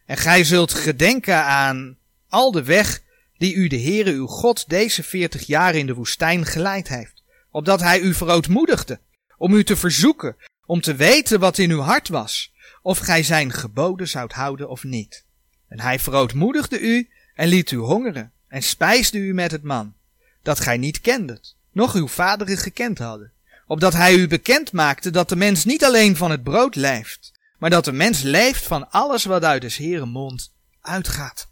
En 0.09 0.17
gij 0.17 0.45
zult 0.45 0.75
gedenken 0.75 1.45
aan 1.45 1.97
al 2.29 2.53
de 2.53 2.63
weg 2.63 3.03
die 3.37 3.55
u 3.55 3.67
de 3.67 3.81
Heere 3.81 4.11
uw 4.11 4.27
God 4.27 4.69
deze 4.69 5.03
veertig 5.03 5.47
jaar 5.47 5.75
in 5.75 5.87
de 5.87 5.95
woestijn 5.95 6.47
geleid 6.47 6.89
heeft, 6.89 7.23
opdat 7.51 7.81
hij 7.81 8.01
u 8.01 8.15
verootmoedigde, 8.15 9.01
om 9.37 9.53
u 9.55 9.65
te 9.65 9.77
verzoeken, 9.77 10.37
om 10.67 10.81
te 10.81 10.95
weten 10.95 11.41
wat 11.41 11.59
in 11.59 11.71
uw 11.71 11.81
hart 11.81 12.09
was, 12.09 12.53
of 12.83 12.99
gij 12.99 13.23
zijn 13.23 13.53
geboden 13.53 14.09
zoudt 14.09 14.33
houden 14.33 14.69
of 14.69 14.85
niet. 14.85 15.25
En 15.69 15.81
hij 15.81 15.99
verootmoedigde 15.99 16.81
u 16.81 17.09
en 17.35 17.49
liet 17.49 17.71
u 17.71 17.77
hongeren 17.77 18.33
en 18.49 18.63
spijsde 18.63 19.19
u 19.19 19.35
met 19.35 19.51
het 19.51 19.63
man, 19.63 19.95
dat 20.43 20.61
gij 20.61 20.77
niet 20.77 21.01
kendet, 21.01 21.57
noch 21.73 21.95
uw 21.95 22.09
vaderen 22.09 22.57
gekend 22.57 22.99
hadden, 22.99 23.33
opdat 23.67 23.93
hij 23.93 24.15
u 24.15 24.29
bekend 24.29 24.73
maakte 24.73 25.11
dat 25.11 25.29
de 25.29 25.37
mens 25.37 25.65
niet 25.65 25.85
alleen 25.85 26.17
van 26.17 26.31
het 26.31 26.43
brood 26.43 26.75
leeft, 26.75 27.38
maar 27.59 27.71
dat 27.71 27.85
de 27.85 27.93
mens 27.93 28.23
leeft 28.23 28.67
van 28.67 28.91
alles 28.91 29.25
wat 29.25 29.45
uit 29.45 29.61
des 29.61 29.77
Heeren 29.77 30.09
mond 30.09 30.53
uitgaat. 30.81 31.49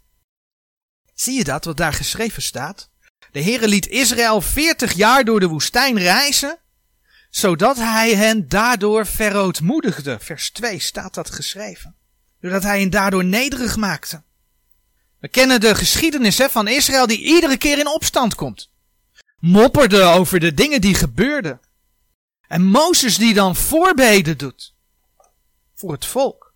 Zie 1.13 1.37
je 1.37 1.43
dat 1.43 1.65
wat 1.65 1.77
daar 1.77 1.93
geschreven 1.93 2.41
staat? 2.41 2.89
De 3.31 3.43
Heere 3.43 3.67
liet 3.67 3.87
Israël 3.87 4.41
veertig 4.41 4.93
jaar 4.93 5.23
door 5.23 5.39
de 5.39 5.47
woestijn 5.47 5.97
reizen, 5.97 6.59
zodat 7.29 7.77
hij 7.77 8.15
hen 8.15 8.47
daardoor 8.47 9.05
verootmoedigde. 9.05 10.17
Vers 10.19 10.51
2 10.51 10.79
staat 10.79 11.13
dat 11.13 11.29
geschreven. 11.29 11.95
Doordat 12.41 12.63
hij 12.63 12.79
hen 12.79 12.89
daardoor 12.89 13.25
nederig 13.25 13.75
maakte. 13.75 14.23
We 15.19 15.27
kennen 15.27 15.59
de 15.59 15.75
geschiedenis 15.75 16.35
van 16.35 16.67
Israël 16.67 17.07
die 17.07 17.23
iedere 17.23 17.57
keer 17.57 17.79
in 17.79 17.87
opstand 17.87 18.35
komt. 18.35 18.71
Mopperde 19.39 20.01
over 20.01 20.39
de 20.39 20.53
dingen 20.53 20.81
die 20.81 20.93
gebeurden. 20.93 21.59
En 22.47 22.63
Mozes 22.63 23.17
die 23.17 23.33
dan 23.33 23.55
voorbeden 23.55 24.37
doet. 24.37 24.75
Voor 25.77 25.91
het 25.91 26.05
volk. 26.05 26.53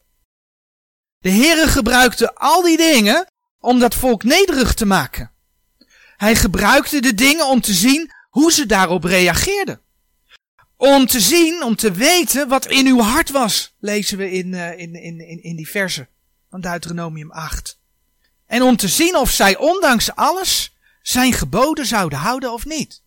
De 1.20 1.30
Heere 1.30 1.68
gebruikte 1.68 2.36
al 2.36 2.62
die 2.62 2.78
dingen 2.78 3.28
om 3.60 3.80
dat 3.80 3.96
volk 3.96 4.24
nederig 4.24 4.74
te 4.74 4.86
maken. 4.86 5.32
Hij 6.18 6.36
gebruikte 6.36 7.02
de 7.02 7.14
dingen 7.14 7.48
om 7.48 7.62
te 7.62 7.74
zien 7.74 8.12
hoe 8.30 8.52
ze 8.52 8.66
daarop 8.66 9.04
reageerden. 9.04 9.82
Om 10.78 11.06
te 11.06 11.20
zien, 11.20 11.64
om 11.64 11.76
te 11.76 11.92
weten 11.92 12.48
wat 12.48 12.66
in 12.66 12.88
uw 12.88 13.00
hart 13.00 13.30
was, 13.30 13.76
lezen 13.80 14.18
we 14.18 14.32
in, 14.32 14.54
uh, 14.54 14.80
in, 14.80 14.96
in, 14.96 15.44
in, 15.44 15.56
die 15.56 15.70
versen 15.70 16.10
van 16.50 16.62
Deuteronomium 16.62 17.32
8. 17.32 17.80
En 18.46 18.62
om 18.62 18.76
te 18.78 18.88
zien 18.88 19.16
of 19.16 19.32
zij 19.32 19.58
ondanks 19.58 20.16
alles 20.16 20.76
zijn 21.02 21.34
geboden 21.34 21.86
zouden 21.86 22.20
houden 22.20 22.54
of 22.54 22.66
niet. 22.66 23.02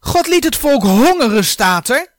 God 0.00 0.26
liet 0.26 0.44
het 0.44 0.56
volk 0.56 0.82
hongeren, 0.82 1.44
staat 1.44 1.88
er. 1.88 2.16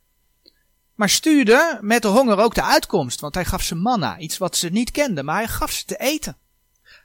Maar 1.00 1.10
stuurde 1.10 1.78
met 1.82 2.02
de 2.02 2.08
honger 2.08 2.38
ook 2.38 2.56
de 2.56 2.64
uitkomst, 2.64 3.20
want 3.20 3.36
hij 3.36 3.46
gaf 3.46 3.64
ze 3.64 3.76
manna, 3.76 4.18
iets 4.18 4.38
wat 4.38 4.58
ze 4.58 4.70
niet 4.70 4.92
kenden, 4.92 5.26
maar 5.26 5.38
hij 5.38 5.48
gaf 5.48 5.72
ze 5.72 5.86
te 5.86 5.98
eten. 5.98 6.38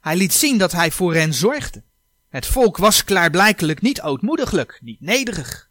Hij 0.01 0.17
liet 0.17 0.33
zien 0.33 0.59
dat 0.59 0.73
hij 0.73 0.91
voor 0.91 1.15
hen 1.15 1.35
zorgde. 1.35 1.83
Het 2.29 2.47
volk 2.47 2.77
was 2.77 3.05
klaarblijkelijk 3.05 3.81
niet 3.81 4.01
ootmoediglijk, 4.03 4.79
niet 4.83 5.01
nederig. 5.01 5.71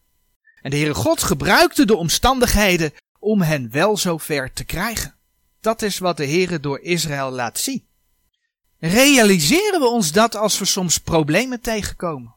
En 0.62 0.70
de 0.70 0.76
Heere 0.76 0.94
God 0.94 1.24
gebruikte 1.24 1.86
de 1.86 1.96
omstandigheden 1.96 2.94
om 3.20 3.42
hen 3.42 3.72
wel 3.72 3.98
zover 3.98 4.54
te 4.54 4.64
krijgen. 4.64 5.16
Dat 5.62 5.82
is 5.82 5.98
wat 5.98 6.18
de 6.18 6.28
Heere 6.28 6.60
door 6.60 6.80
Israël 6.80 7.32
laat 7.32 7.60
zien. 7.60 7.88
Realiseren 8.80 9.80
we 9.80 9.88
ons 9.88 10.12
dat 10.12 10.36
als 10.36 10.60
we 10.60 10.66
soms 10.66 10.98
problemen 10.98 11.62
tegenkomen? 11.62 12.34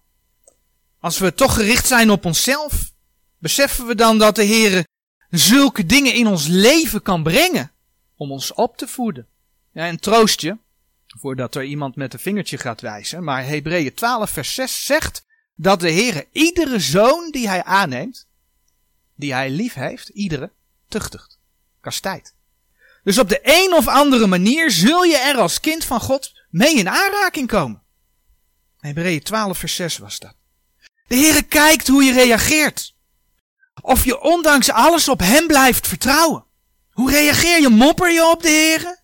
Als 1.01 1.19
we 1.19 1.35
toch 1.35 1.55
gericht 1.55 1.87
zijn 1.87 2.11
op 2.11 2.25
onszelf, 2.25 2.93
beseffen 3.39 3.87
we 3.87 3.95
dan 3.95 4.19
dat 4.19 4.37
de 4.37 4.47
Heere 4.47 4.87
zulke 5.31 5.87
dingen 5.87 6.15
in 6.15 6.27
ons 6.27 6.47
leven 6.47 7.03
kan 7.03 7.23
brengen 7.23 7.73
om 8.17 8.33
ons 8.33 8.53
op 8.53 8.77
te 8.77 8.87
voeden? 8.87 9.27
Ja, 9.73 9.87
en 9.87 10.01
troost 10.01 10.41
je, 10.41 10.57
voordat 11.07 11.55
er 11.55 11.65
iemand 11.65 11.97
met 11.97 12.13
een 12.13 12.19
vingertje 12.19 12.59
gaat 12.59 12.81
wijzen, 12.81 13.25
maar 13.25 13.47
Hebreeën 13.47 13.95
12 13.95 14.31
vers 14.31 14.55
6 14.55 14.85
zegt 14.85 15.27
dat 15.55 15.81
de 15.81 15.93
Heere 15.93 16.27
iedere 16.33 16.81
zoon 16.81 17.31
die 17.31 17.49
hij 17.49 17.65
aanneemt, 17.65 18.27
die 19.15 19.33
hij 19.33 19.51
lief 19.51 19.75
heeft, 19.75 20.09
iedere, 20.09 20.51
tuchtigt, 20.89 21.39
kastijdt. 21.81 22.35
Dus 23.05 23.19
op 23.19 23.29
de 23.29 23.41
een 23.43 23.73
of 23.75 23.89
andere 23.89 24.27
manier 24.27 24.71
zul 24.71 25.03
je 25.03 25.17
er 25.17 25.37
als 25.37 25.61
kind 25.61 25.85
van 25.85 26.01
God 26.01 26.33
mee 26.51 26.75
in 26.75 26.89
aanraking 26.89 27.49
komen. 27.49 27.83
Hebreeën 28.79 29.23
12 29.23 29.59
vers 29.59 29.75
6 29.75 29.99
was 29.99 30.19
dat. 30.19 30.35
De 31.07 31.17
Heere 31.17 31.43
kijkt 31.43 31.89
hoe 31.89 32.05
je 32.05 32.13
reageert. 32.13 32.95
Of 33.83 34.05
je 34.05 34.21
ondanks 34.21 34.71
alles 34.71 35.09
op 35.09 35.21
Hem 35.21 35.47
blijft 35.47 35.87
vertrouwen. 35.87 36.45
Hoe 36.91 37.11
reageer 37.11 37.61
je? 37.61 37.69
Mopper 37.69 38.13
je 38.13 38.31
op 38.31 38.43
de 38.43 38.49
Heere? 38.49 38.99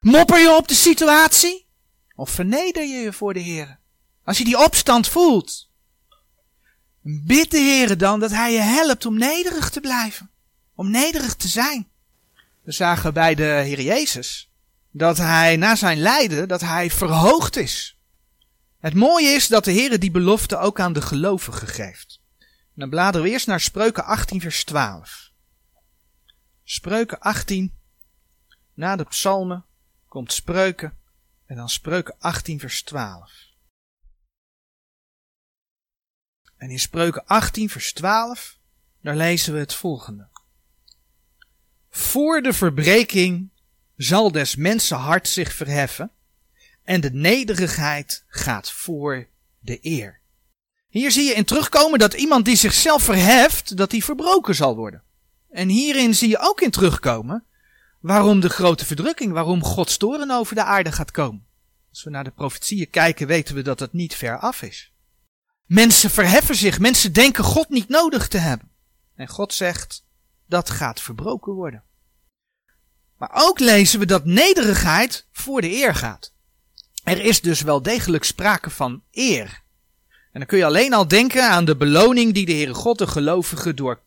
Mopper 0.00 0.38
je 0.38 0.56
op 0.56 0.68
de 0.68 0.74
situatie? 0.74 1.66
Of 2.14 2.30
verneder 2.30 2.82
je 2.82 2.96
je 2.96 3.12
voor 3.12 3.34
de 3.34 3.42
Heere? 3.42 3.78
Als 4.24 4.38
je 4.38 4.44
die 4.44 4.58
opstand 4.58 5.08
voelt. 5.08 5.68
Bid 7.02 7.50
de 7.50 7.58
Heere 7.58 7.96
dan 7.96 8.20
dat 8.20 8.30
Hij 8.30 8.52
je 8.52 8.58
helpt 8.58 9.06
om 9.06 9.18
nederig 9.18 9.70
te 9.70 9.80
blijven. 9.80 10.30
Om 10.74 10.90
nederig 10.90 11.34
te 11.34 11.48
zijn. 11.48 11.88
We 12.62 12.72
zagen 12.72 13.14
bij 13.14 13.34
de 13.34 13.42
Heer 13.42 13.80
Jezus 13.80 14.50
dat 14.90 15.16
Hij 15.16 15.56
na 15.56 15.76
zijn 15.76 15.98
lijden, 15.98 16.48
dat 16.48 16.60
Hij 16.60 16.90
verhoogd 16.90 17.56
is. 17.56 17.98
Het 18.80 18.94
mooie 18.94 19.28
is 19.28 19.46
dat 19.48 19.64
de 19.64 19.72
Heere 19.72 19.98
die 19.98 20.10
belofte 20.10 20.58
ook 20.58 20.80
aan 20.80 20.92
de 20.92 21.02
gelovigen 21.02 21.68
geeft. 21.68 22.15
Dan 22.76 22.90
bladeren 22.90 23.26
we 23.26 23.32
eerst 23.32 23.46
naar 23.46 23.60
Spreuken 23.60 24.04
18 24.04 24.40
vers 24.40 24.64
12. 24.64 25.30
Spreuken 26.62 27.20
18, 27.20 27.74
na 28.74 28.96
de 28.96 29.04
psalmen 29.04 29.64
komt 30.08 30.32
Spreuken 30.32 30.98
en 31.46 31.56
dan 31.56 31.68
Spreuken 31.68 32.14
18 32.18 32.58
vers 32.58 32.82
12. 32.82 33.44
En 36.56 36.70
in 36.70 36.78
Spreuken 36.78 37.26
18 37.26 37.70
vers 37.70 37.92
12, 37.92 38.58
daar 39.00 39.16
lezen 39.16 39.52
we 39.52 39.58
het 39.58 39.74
volgende. 39.74 40.28
Voor 41.90 42.42
de 42.42 42.52
verbreking 42.52 43.50
zal 43.96 44.32
des 44.32 44.56
mensen 44.56 44.96
hart 44.96 45.28
zich 45.28 45.52
verheffen 45.52 46.10
en 46.82 47.00
de 47.00 47.10
nederigheid 47.10 48.24
gaat 48.28 48.72
voor 48.72 49.28
de 49.58 49.78
eer. 49.80 50.15
Hier 50.96 51.10
zie 51.10 51.24
je 51.24 51.34
in 51.34 51.44
terugkomen 51.44 51.98
dat 51.98 52.14
iemand 52.14 52.44
die 52.44 52.56
zichzelf 52.56 53.02
verheft, 53.02 53.76
dat 53.76 53.90
die 53.90 54.04
verbroken 54.04 54.54
zal 54.54 54.76
worden. 54.76 55.02
En 55.50 55.68
hierin 55.68 56.14
zie 56.14 56.28
je 56.28 56.38
ook 56.38 56.60
in 56.60 56.70
terugkomen 56.70 57.44
waarom 58.00 58.40
de 58.40 58.48
grote 58.48 58.86
verdrukking, 58.86 59.32
waarom 59.32 59.64
Gods 59.64 59.96
toren 59.96 60.30
over 60.30 60.54
de 60.54 60.62
aarde 60.62 60.92
gaat 60.92 61.10
komen. 61.10 61.46
Als 61.90 62.04
we 62.04 62.10
naar 62.10 62.24
de 62.24 62.30
profetieën 62.30 62.90
kijken, 62.90 63.26
weten 63.26 63.54
we 63.54 63.62
dat 63.62 63.80
het 63.80 63.92
niet 63.92 64.14
ver 64.14 64.38
af 64.38 64.62
is. 64.62 64.92
Mensen 65.66 66.10
verheffen 66.10 66.54
zich, 66.56 66.78
mensen 66.78 67.12
denken 67.12 67.44
God 67.44 67.68
niet 67.68 67.88
nodig 67.88 68.28
te 68.28 68.38
hebben. 68.38 68.70
En 69.14 69.28
God 69.28 69.54
zegt, 69.54 70.04
dat 70.46 70.70
gaat 70.70 71.00
verbroken 71.00 71.52
worden. 71.52 71.82
Maar 73.18 73.30
ook 73.32 73.58
lezen 73.58 73.98
we 73.98 74.06
dat 74.06 74.24
nederigheid 74.24 75.26
voor 75.32 75.60
de 75.60 75.70
eer 75.70 75.94
gaat. 75.94 76.32
Er 77.04 77.20
is 77.20 77.40
dus 77.40 77.60
wel 77.60 77.82
degelijk 77.82 78.24
sprake 78.24 78.70
van 78.70 79.02
eer. 79.10 79.64
En 80.36 80.42
dan 80.42 80.50
kun 80.50 80.58
je 80.58 80.64
alleen 80.64 80.92
al 80.92 81.08
denken 81.08 81.50
aan 81.50 81.64
de 81.64 81.76
beloning 81.76 82.34
die 82.34 82.46
de 82.46 82.52
Heere 82.52 82.74
God 82.74 82.98
de 82.98 83.06
gelovigen 83.06 83.76
door 83.76 84.00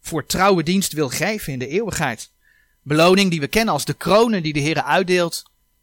voor 0.00 0.26
trouwe 0.26 0.62
dienst 0.62 0.92
wil 0.92 1.08
geven 1.08 1.52
in 1.52 1.58
de 1.58 1.68
eeuwigheid. 1.68 2.30
Beloning 2.82 3.30
die 3.30 3.40
we 3.40 3.46
kennen 3.46 3.74
als 3.74 3.84
de 3.84 3.94
kronen 3.94 4.42
die 4.42 4.52
de 4.52 4.60
Heere 4.60 4.84
uitdeelt. 4.84 5.42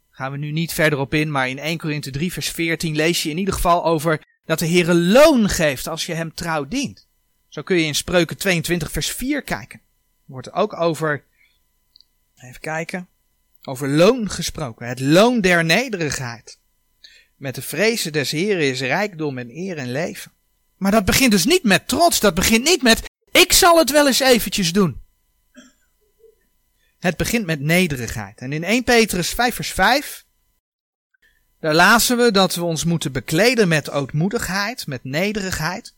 Gaan 0.09 0.31
we 0.31 0.37
nu 0.37 0.51
niet 0.51 0.73
verder 0.73 0.99
op 0.99 1.13
in, 1.13 1.31
maar 1.31 1.49
in 1.49 1.59
1 1.59 1.77
Korinthe 1.77 2.11
3 2.11 2.33
vers 2.33 2.49
14 2.49 2.95
lees 2.95 3.23
je 3.23 3.29
in 3.29 3.37
ieder 3.37 3.53
geval 3.53 3.85
over 3.85 4.21
dat 4.45 4.59
de 4.59 4.67
Heere 4.67 4.95
loon 4.95 5.49
geeft 5.49 5.87
als 5.87 6.05
je 6.05 6.13
hem 6.13 6.33
trouw 6.33 6.67
dient. 6.67 7.07
Zo 7.47 7.61
kun 7.61 7.77
je 7.77 7.85
in 7.85 7.95
Spreuken 7.95 8.37
22 8.37 8.91
vers 8.91 9.11
4 9.11 9.41
kijken. 9.41 9.81
Wordt 10.25 10.47
er 10.47 10.53
ook 10.53 10.79
over, 10.79 11.23
even 12.35 12.61
kijken, 12.61 13.07
over 13.63 13.87
loon 13.87 14.29
gesproken. 14.29 14.87
Het 14.87 14.99
loon 14.99 15.41
der 15.41 15.65
nederigheid. 15.65 16.58
Met 17.39 17.55
de 17.55 17.61
vrezen 17.61 18.11
des 18.11 18.31
Heren 18.31 18.69
is 18.69 18.79
rijkdom 18.79 19.37
en 19.37 19.49
eer 19.49 19.77
en 19.77 19.91
leven. 19.91 20.31
Maar 20.77 20.91
dat 20.91 21.05
begint 21.05 21.31
dus 21.31 21.45
niet 21.45 21.63
met 21.63 21.87
trots. 21.87 22.19
Dat 22.19 22.33
begint 22.33 22.63
niet 22.63 22.81
met, 22.81 23.01
ik 23.31 23.53
zal 23.53 23.77
het 23.77 23.91
wel 23.91 24.07
eens 24.07 24.19
eventjes 24.19 24.73
doen. 24.73 25.01
Het 26.99 27.17
begint 27.17 27.45
met 27.45 27.59
nederigheid. 27.59 28.39
En 28.39 28.53
in 28.53 28.63
1 28.63 28.83
Petrus 28.83 29.29
5 29.29 29.55
vers 29.55 29.71
5, 29.71 30.25
daar 31.59 31.73
lazen 31.73 32.17
we 32.17 32.31
dat 32.31 32.55
we 32.55 32.63
ons 32.63 32.83
moeten 32.83 33.11
bekleden 33.11 33.67
met 33.67 33.89
ootmoedigheid, 33.89 34.87
met 34.87 35.03
nederigheid. 35.03 35.95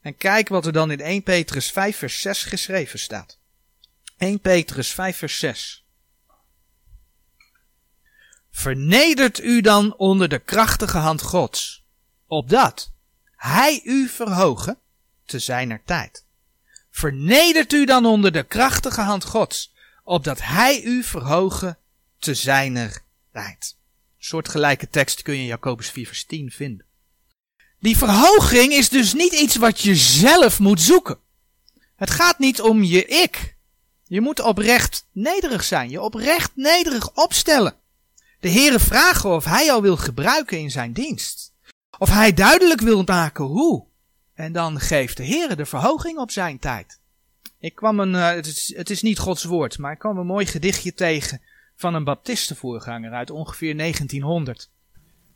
En 0.00 0.16
kijk 0.16 0.48
wat 0.48 0.66
er 0.66 0.72
dan 0.72 0.90
in 0.90 1.00
1 1.00 1.22
Petrus 1.22 1.70
5 1.70 1.96
vers 1.96 2.20
6 2.20 2.44
geschreven 2.44 2.98
staat. 2.98 3.38
1 4.18 4.40
Petrus 4.40 4.92
5 4.92 5.16
vers 5.16 5.38
6. 5.38 5.87
Vernedert 8.58 9.40
u 9.40 9.60
dan 9.60 9.94
onder 9.96 10.28
de 10.28 10.38
krachtige 10.38 10.98
hand 10.98 11.22
Gods, 11.22 11.84
opdat 12.26 12.92
Hij 13.36 13.80
u 13.84 14.08
verhogen 14.08 14.78
te 15.24 15.38
zijner 15.38 15.82
tijd. 15.84 16.24
Vernedert 16.90 17.72
u 17.72 17.84
dan 17.84 18.06
onder 18.06 18.32
de 18.32 18.42
krachtige 18.42 19.00
hand 19.00 19.24
Gods, 19.24 19.72
opdat 20.04 20.42
Hij 20.42 20.82
u 20.82 21.02
verhogen 21.02 21.78
te 22.18 22.34
zijner 22.34 23.02
tijd. 23.32 23.76
Een 24.18 24.24
soortgelijke 24.24 24.88
tekst 24.88 25.22
kun 25.22 25.34
je 25.34 25.40
in 25.40 25.46
Jacobus 25.46 25.90
4 25.90 26.06
vers 26.06 26.24
10 26.24 26.50
vinden. 26.50 26.86
Die 27.80 27.96
verhoging 27.96 28.72
is 28.72 28.88
dus 28.88 29.14
niet 29.14 29.32
iets 29.32 29.56
wat 29.56 29.80
je 29.80 29.96
zelf 29.96 30.58
moet 30.58 30.80
zoeken. 30.80 31.18
Het 31.96 32.10
gaat 32.10 32.38
niet 32.38 32.60
om 32.60 32.82
je 32.82 33.04
ik. 33.04 33.56
Je 34.04 34.20
moet 34.20 34.40
oprecht 34.40 35.06
nederig 35.12 35.64
zijn, 35.64 35.90
je 35.90 36.00
oprecht 36.00 36.50
nederig 36.54 37.14
opstellen. 37.14 37.76
De 38.40 38.50
Heere 38.50 38.78
vragen 38.80 39.30
of 39.30 39.44
hij 39.44 39.64
jou 39.64 39.82
wil 39.82 39.96
gebruiken 39.96 40.58
in 40.58 40.70
zijn 40.70 40.92
dienst. 40.92 41.52
Of 41.98 42.08
hij 42.08 42.32
duidelijk 42.32 42.80
wil 42.80 43.02
maken 43.02 43.44
hoe. 43.44 43.86
En 44.34 44.52
dan 44.52 44.80
geeft 44.80 45.16
de 45.16 45.26
Heere 45.26 45.56
de 45.56 45.66
verhoging 45.66 46.18
op 46.18 46.30
zijn 46.30 46.58
tijd. 46.58 47.00
Ik 47.58 47.74
kwam 47.74 48.00
een, 48.00 48.14
uh, 48.14 48.30
het, 48.30 48.46
is, 48.46 48.74
het 48.76 48.90
is 48.90 49.02
niet 49.02 49.18
Gods 49.18 49.44
woord, 49.44 49.78
maar 49.78 49.92
ik 49.92 49.98
kwam 49.98 50.18
een 50.18 50.26
mooi 50.26 50.46
gedichtje 50.46 50.94
tegen 50.94 51.42
van 51.76 51.94
een 51.94 52.04
baptistenvoorganger 52.04 53.12
uit 53.12 53.30
ongeveer 53.30 53.76
1900. 53.76 54.70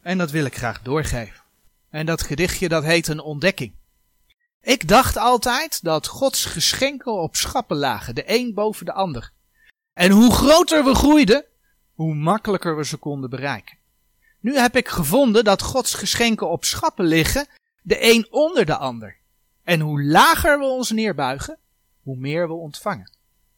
En 0.00 0.18
dat 0.18 0.30
wil 0.30 0.44
ik 0.44 0.56
graag 0.56 0.82
doorgeven. 0.82 1.42
En 1.90 2.06
dat 2.06 2.22
gedichtje 2.22 2.68
dat 2.68 2.84
heet 2.84 3.08
een 3.08 3.20
ontdekking. 3.20 3.74
Ik 4.60 4.88
dacht 4.88 5.16
altijd 5.16 5.82
dat 5.82 6.06
Gods 6.06 6.44
geschenken 6.44 7.12
op 7.12 7.36
schappen 7.36 7.76
lagen, 7.76 8.14
de 8.14 8.22
een 8.26 8.54
boven 8.54 8.86
de 8.86 8.92
ander. 8.92 9.32
En 9.92 10.10
hoe 10.10 10.32
groter 10.32 10.84
we 10.84 10.94
groeiden, 10.94 11.44
hoe 11.94 12.14
makkelijker 12.14 12.76
we 12.76 12.84
ze 12.84 12.96
konden 12.96 13.30
bereiken. 13.30 13.76
Nu 14.40 14.56
heb 14.56 14.76
ik 14.76 14.88
gevonden 14.88 15.44
dat 15.44 15.62
Gods 15.62 15.94
geschenken 15.94 16.50
op 16.50 16.64
schappen 16.64 17.04
liggen, 17.04 17.46
de 17.82 18.12
een 18.12 18.26
onder 18.30 18.66
de 18.66 18.76
ander. 18.76 19.16
En 19.62 19.80
hoe 19.80 20.02
lager 20.02 20.58
we 20.58 20.64
ons 20.64 20.90
neerbuigen, 20.90 21.58
hoe 22.02 22.16
meer 22.16 22.46
we 22.46 22.54
ontvangen. 22.54 23.10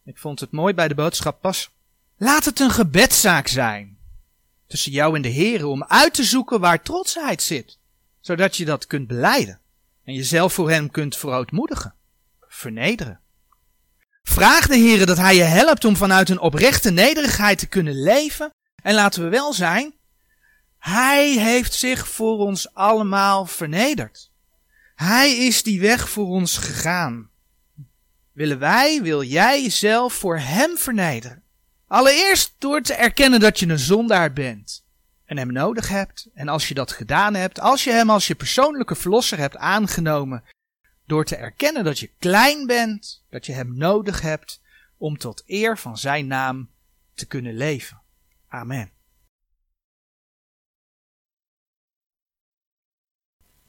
Ik 0.04 0.18
vond 0.18 0.40
het 0.40 0.50
mooi 0.50 0.74
bij 0.74 0.88
de 0.88 0.94
boodschap 0.94 1.40
pas. 1.40 1.70
Laat 2.16 2.44
het 2.44 2.60
een 2.60 2.70
gebedzaak 2.70 3.46
zijn 3.46 3.98
tussen 4.66 4.92
jou 4.92 5.16
en 5.16 5.22
de 5.22 5.28
Heer 5.28 5.66
om 5.66 5.84
uit 5.84 6.14
te 6.14 6.24
zoeken 6.24 6.60
waar 6.60 6.82
trotsheid 6.82 7.42
zit, 7.42 7.78
zodat 8.20 8.56
je 8.56 8.64
dat 8.64 8.86
kunt 8.86 9.06
beleiden 9.06 9.60
en 10.04 10.14
jezelf 10.14 10.52
voor 10.52 10.70
hem 10.70 10.90
kunt 10.90 11.16
verootmoedigen, 11.16 11.94
vernederen. 12.40 13.20
Vraag 14.34 14.66
de 14.66 14.76
Heer 14.76 15.06
dat 15.06 15.16
Hij 15.16 15.36
je 15.36 15.42
helpt 15.42 15.84
om 15.84 15.96
vanuit 15.96 16.28
een 16.28 16.38
oprechte 16.38 16.90
nederigheid 16.90 17.58
te 17.58 17.66
kunnen 17.66 18.02
leven. 18.02 18.50
En 18.82 18.94
laten 18.94 19.22
we 19.22 19.28
wel 19.28 19.52
zijn, 19.52 19.94
Hij 20.78 21.30
heeft 21.30 21.74
zich 21.74 22.08
voor 22.08 22.38
ons 22.38 22.74
allemaal 22.74 23.46
vernederd. 23.46 24.30
Hij 24.94 25.36
is 25.36 25.62
die 25.62 25.80
weg 25.80 26.08
voor 26.08 26.26
ons 26.26 26.58
gegaan. 26.58 27.30
willen 28.32 28.58
wij, 28.58 29.02
wil 29.02 29.22
jij 29.22 29.62
jezelf 29.62 30.12
voor 30.12 30.38
Hem 30.38 30.76
vernederen. 30.76 31.42
Allereerst 31.86 32.54
door 32.58 32.80
te 32.80 32.94
erkennen 32.94 33.40
dat 33.40 33.58
je 33.58 33.68
een 33.68 33.78
zondaar 33.78 34.32
bent 34.32 34.84
en 35.24 35.36
Hem 35.36 35.52
nodig 35.52 35.88
hebt. 35.88 36.28
En 36.34 36.48
als 36.48 36.68
je 36.68 36.74
dat 36.74 36.92
gedaan 36.92 37.34
hebt, 37.34 37.60
als 37.60 37.84
je 37.84 37.90
Hem 37.90 38.10
als 38.10 38.26
je 38.26 38.34
persoonlijke 38.34 38.94
verlosser 38.94 39.38
hebt 39.38 39.56
aangenomen, 39.56 40.44
door 41.06 41.24
te 41.24 41.36
erkennen 41.36 41.84
dat 41.84 41.98
je 41.98 42.10
klein 42.18 42.66
bent, 42.66 43.24
dat 43.30 43.46
je 43.46 43.52
Hem 43.52 43.76
nodig 43.76 44.20
hebt 44.20 44.62
om 44.96 45.18
tot 45.18 45.42
eer 45.46 45.78
van 45.78 45.98
Zijn 45.98 46.26
naam 46.26 46.70
te 47.14 47.26
kunnen 47.26 47.54
leven. 47.54 48.02
Amen. 48.48 48.93